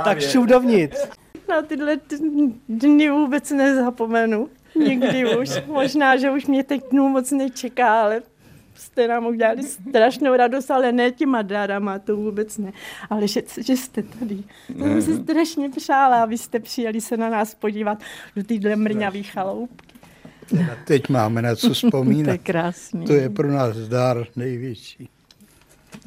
Tak 0.03 0.21
šup 0.21 0.45
dovnitř. 0.45 0.97
Na 1.49 1.61
tyhle 1.61 1.97
dny 2.69 3.09
vůbec 3.09 3.51
nezapomenu. 3.51 4.49
Nikdy 4.75 5.37
už. 5.37 5.49
Možná, 5.67 6.17
že 6.17 6.31
už 6.31 6.45
mě 6.45 6.63
teď 6.63 6.81
dnů 6.91 7.09
moc 7.09 7.31
nečeká, 7.31 8.01
ale 8.01 8.21
jste 8.77 9.07
nám 9.07 9.25
udělali 9.25 9.63
strašnou 9.63 10.35
radost, 10.35 10.71
ale 10.71 10.91
ne 10.91 11.11
těma 11.11 11.41
dárama, 11.41 11.99
to 11.99 12.15
vůbec 12.15 12.57
ne. 12.57 12.71
Ale 13.09 13.27
že, 13.27 13.41
že 13.65 13.77
jste 13.77 14.03
tady. 14.03 14.43
To 14.77 14.83
jsem 14.83 15.01
si 15.01 15.15
strašně 15.17 15.69
přála, 15.69 16.23
abyste 16.23 16.59
přijeli 16.59 17.01
se 17.01 17.17
na 17.17 17.29
nás 17.29 17.55
podívat 17.55 17.99
do 18.35 18.43
téhle 18.43 18.75
mrňavý 18.75 19.23
chaloupky. 19.23 19.87
Teď 20.85 21.09
máme 21.09 21.41
na 21.41 21.55
co 21.55 21.61
To 21.67 21.67
je 21.67 21.73
vzpomínat. 21.73 22.39
krásný. 22.43 23.05
To 23.05 23.13
je 23.13 23.29
pro 23.29 23.51
nás 23.51 23.77
dár 23.77 24.25
největší. 24.35 25.09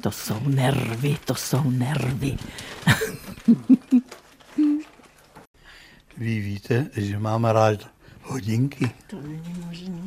To 0.00 0.10
jsou 0.10 0.40
nervy, 0.48 1.16
to 1.24 1.34
jsou 1.34 1.70
nervy. 1.70 2.36
Vy 6.16 6.40
víte, 6.40 6.86
že 6.96 7.18
mám 7.18 7.44
rád 7.44 7.90
hodinky. 8.22 8.90
To 9.06 9.16
není 9.20 9.54
možné. 9.66 9.98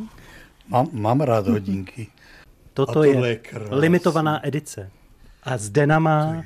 Mám, 0.68 0.88
mám 0.92 1.22
rád 1.22 1.48
hodinky. 1.48 2.08
Toto 2.74 3.04
je, 3.04 3.28
je 3.28 3.36
krásný. 3.36 3.78
limitovaná 3.78 4.48
edice. 4.48 4.90
A 5.44 5.58
Zdena 5.58 6.00
má 6.00 6.44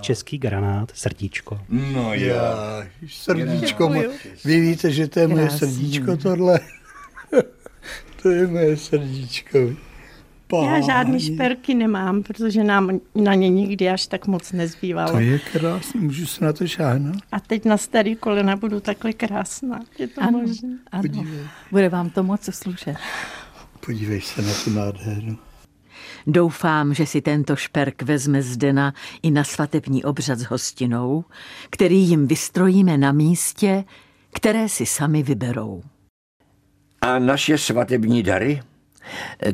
český 0.00 0.38
granát, 0.38 0.90
srdíčko. 0.94 1.60
No 1.68 2.14
jo. 2.14 2.34
Já, 2.34 2.86
srdíčko, 3.08 3.88
mo- 3.88 4.00
Děkuju. 4.02 4.34
vy 4.44 4.60
víte, 4.60 4.90
že 4.90 5.08
to 5.08 5.20
je 5.20 5.28
moje 5.28 5.48
Krásný. 5.48 5.68
srdíčko 5.68 6.16
tohle? 6.16 6.60
to 8.22 8.28
je 8.30 8.46
moje 8.46 8.76
srdíčko. 8.76 9.58
Já 9.58 9.74
Páni. 10.46 10.86
žádný 10.86 11.20
šperky 11.20 11.74
nemám, 11.74 12.22
protože 12.22 12.64
nám 12.64 13.00
na 13.14 13.34
ně 13.34 13.48
nikdy 13.48 13.88
až 13.90 14.06
tak 14.06 14.26
moc 14.26 14.52
nezbývalo. 14.52 15.10
To 15.12 15.18
je 15.18 15.38
krásný, 15.38 16.00
můžu 16.00 16.26
se 16.26 16.44
na 16.44 16.52
to 16.52 16.66
šáhnout? 16.66 17.16
A 17.32 17.40
teď 17.40 17.64
na 17.64 17.76
starý 17.76 18.16
kolena 18.16 18.56
budu 18.56 18.80
takhle 18.80 19.12
krásná. 19.12 19.80
Je 19.98 20.08
to 20.08 20.22
Ano, 20.22 20.38
možné? 20.38 20.68
ano. 20.92 21.02
Podívej. 21.02 21.40
Bude 21.70 21.88
vám 21.88 22.10
to 22.10 22.22
moc 22.22 22.48
slušet. 22.54 22.96
Podívej 23.86 24.20
se 24.20 24.42
na 24.42 24.52
tu 24.64 24.70
nádheru. 24.70 25.38
Doufám, 26.26 26.94
že 26.94 27.06
si 27.06 27.20
tento 27.20 27.56
šperk 27.56 28.02
vezme 28.02 28.42
Zdena 28.42 28.94
i 29.22 29.30
na 29.30 29.44
svatební 29.44 30.04
obřad 30.04 30.38
s 30.38 30.44
hostinou, 30.44 31.24
který 31.70 31.98
jim 31.98 32.26
vystrojíme 32.26 32.98
na 32.98 33.12
místě, 33.12 33.84
které 34.32 34.68
si 34.68 34.86
sami 34.86 35.22
vyberou. 35.22 35.82
A 37.00 37.18
naše 37.18 37.58
svatební 37.58 38.22
dary? 38.22 38.62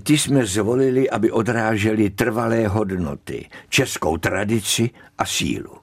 Ty 0.03 0.19
jsme 0.19 0.47
zvolili, 0.47 1.11
aby 1.11 1.31
odrážely 1.31 2.11
trvalé 2.11 2.69
hodnoty, 2.69 3.49
českou 3.69 4.17
tradici 4.17 4.91
a 5.19 5.27
sílu. 5.27 5.77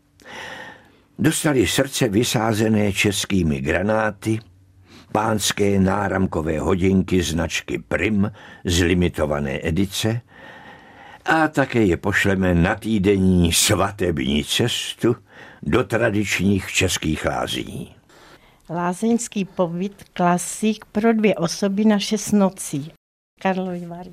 Dostali 1.19 1.67
srdce 1.67 2.07
vysázené 2.09 2.93
českými 2.93 3.61
granáty, 3.61 4.39
pánské 5.11 5.79
náramkové 5.79 6.59
hodinky 6.59 7.21
značky 7.21 7.79
Prim 7.87 8.31
z 8.65 8.81
limitované 8.83 9.59
edice 9.63 10.21
a 11.27 11.47
také 11.47 11.83
je 11.83 11.97
pošleme 11.97 12.55
na 12.55 12.75
týdenní 12.75 13.53
svatební 13.53 14.43
cestu 14.43 15.15
do 15.63 15.83
tradičních 15.83 16.71
českých 16.71 17.25
lázní. 17.25 17.95
Lázeňský 18.69 19.45
pobyt 19.45 20.03
klasik 20.13 20.85
pro 20.85 21.13
dvě 21.13 21.35
osoby 21.35 21.85
na 21.85 21.99
šest 21.99 22.31
nocí. 22.31 22.91
Karlovy 23.41 23.85
Vary. 23.85 24.11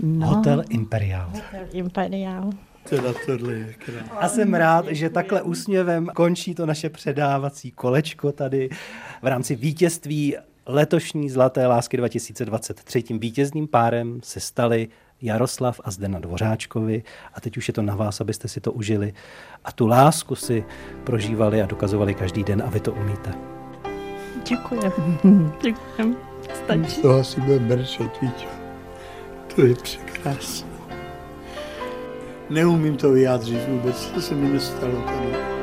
No, 0.00 0.26
Hotel 0.26 0.64
Imperial. 0.68 1.32
Imperiál. 1.72 2.50
Teda 2.88 3.12
tohle 3.26 3.52
je. 3.52 3.74
A 4.18 4.28
jsem 4.28 4.54
rád, 4.54 4.86
že 4.88 5.10
takhle 5.10 5.42
úsměvem 5.42 6.06
končí 6.06 6.54
to 6.54 6.66
naše 6.66 6.90
předávací 6.90 7.70
kolečko 7.70 8.32
tady 8.32 8.68
v 9.22 9.26
rámci 9.26 9.56
vítězství 9.56 10.36
letošní 10.66 11.30
Zlaté 11.30 11.66
lásky 11.66 11.96
2023. 11.96 13.02
Tím 13.02 13.18
vítězným 13.18 13.68
párem 13.68 14.20
se 14.22 14.40
stali 14.40 14.88
Jaroslav 15.22 15.80
a 15.84 15.90
Zdena 15.90 16.18
Dvořáčkovi 16.18 17.02
a 17.34 17.40
teď 17.40 17.56
už 17.56 17.68
je 17.68 17.74
to 17.74 17.82
na 17.82 17.94
vás, 17.94 18.20
abyste 18.20 18.48
si 18.48 18.60
to 18.60 18.72
užili 18.72 19.12
a 19.64 19.72
tu 19.72 19.86
lásku 19.86 20.34
si 20.34 20.64
prožívali 21.04 21.62
a 21.62 21.66
dokazovali 21.66 22.14
každý 22.14 22.44
den 22.44 22.62
a 22.66 22.70
vy 22.70 22.80
to 22.80 22.92
umíte. 22.92 23.34
Děkujem. 24.48 24.92
Děkujem. 25.62 26.16
Stačí. 26.64 26.90
Z 26.90 26.98
toho 26.98 27.24
si 27.24 27.40
bude 27.40 27.58
brčet, 27.58 28.20
víš. 28.22 28.48
To 29.54 29.66
je 29.66 29.74
překrásné. 29.74 30.68
Neumím 32.50 32.96
to 32.96 33.10
vyjádřit 33.10 33.68
vůbec, 33.68 34.12
co 34.12 34.22
se 34.22 34.34
mi 34.34 34.48
nestalo 34.48 35.02
tady. 35.02 35.53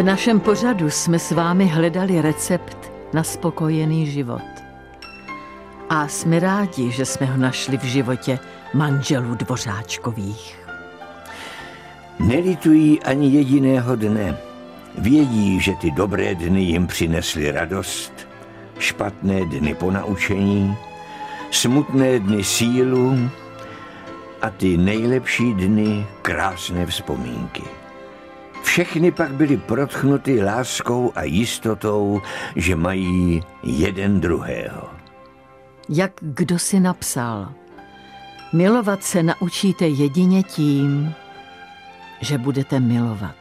V 0.00 0.02
našem 0.02 0.40
pořadu 0.40 0.90
jsme 0.90 1.18
s 1.18 1.30
vámi 1.30 1.66
hledali 1.66 2.22
recept 2.22 2.92
na 3.12 3.22
spokojený 3.22 4.06
život. 4.06 4.42
A 5.88 6.08
jsme 6.08 6.40
rádi, 6.40 6.90
že 6.90 7.04
jsme 7.04 7.26
ho 7.26 7.36
našli 7.36 7.78
v 7.78 7.84
životě 7.84 8.38
manželů 8.74 9.34
Dvořáčkových. 9.34 10.58
Nelitují 12.18 13.02
ani 13.02 13.28
jediného 13.28 13.96
dne. 13.96 14.36
Vědí, 14.98 15.60
že 15.60 15.72
ty 15.72 15.90
dobré 15.90 16.34
dny 16.34 16.62
jim 16.62 16.86
přinesly 16.86 17.50
radost, 17.50 18.12
špatné 18.78 19.44
dny 19.44 19.74
ponaučení, 19.74 20.76
smutné 21.50 22.18
dny 22.18 22.44
sílu 22.44 23.30
a 24.42 24.50
ty 24.50 24.76
nejlepší 24.76 25.54
dny 25.54 26.06
krásné 26.22 26.86
vzpomínky. 26.86 27.79
Všechny 28.62 29.10
pak 29.10 29.32
byly 29.32 29.56
protchnuty 29.56 30.42
láskou 30.42 31.12
a 31.14 31.22
jistotou, 31.22 32.22
že 32.56 32.76
mají 32.76 33.42
jeden 33.62 34.20
druhého. 34.20 34.88
Jak 35.88 36.12
kdo 36.20 36.58
si 36.58 36.80
napsal, 36.80 37.52
milovat 38.52 39.04
se 39.04 39.22
naučíte 39.22 39.88
jedině 39.88 40.42
tím, 40.42 41.14
že 42.20 42.38
budete 42.38 42.80
milovat. 42.80 43.36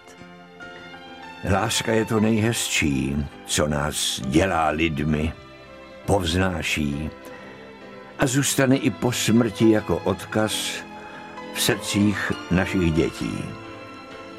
Láska 1.52 1.92
je 1.92 2.06
to 2.06 2.20
nejhezčí, 2.20 3.26
co 3.46 3.68
nás 3.68 4.22
dělá 4.26 4.70
lidmi, 4.70 5.34
povznáší 6.06 7.10
a 8.20 8.28
zůstane 8.28 8.76
i 8.76 8.90
po 8.90 9.12
smrti 9.12 9.72
jako 9.72 9.98
odkaz 9.98 10.72
v 11.54 11.62
srdcích 11.62 12.32
našich 12.52 12.92
dětí. 12.92 13.46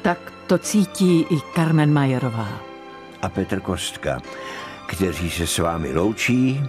Tak 0.01 0.30
to 0.47 0.57
cítí 0.57 1.25
i 1.29 1.41
Carmen 1.55 1.93
Majerová. 1.93 2.49
A 3.21 3.29
Petr 3.29 3.59
Kostka, 3.59 4.21
kteří 4.85 5.29
se 5.29 5.47
s 5.47 5.57
vámi 5.57 5.93
loučí 5.93 6.63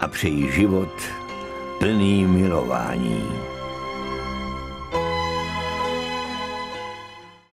a 0.00 0.08
přejí 0.08 0.52
život 0.52 1.02
plný 1.78 2.24
milování. 2.24 3.24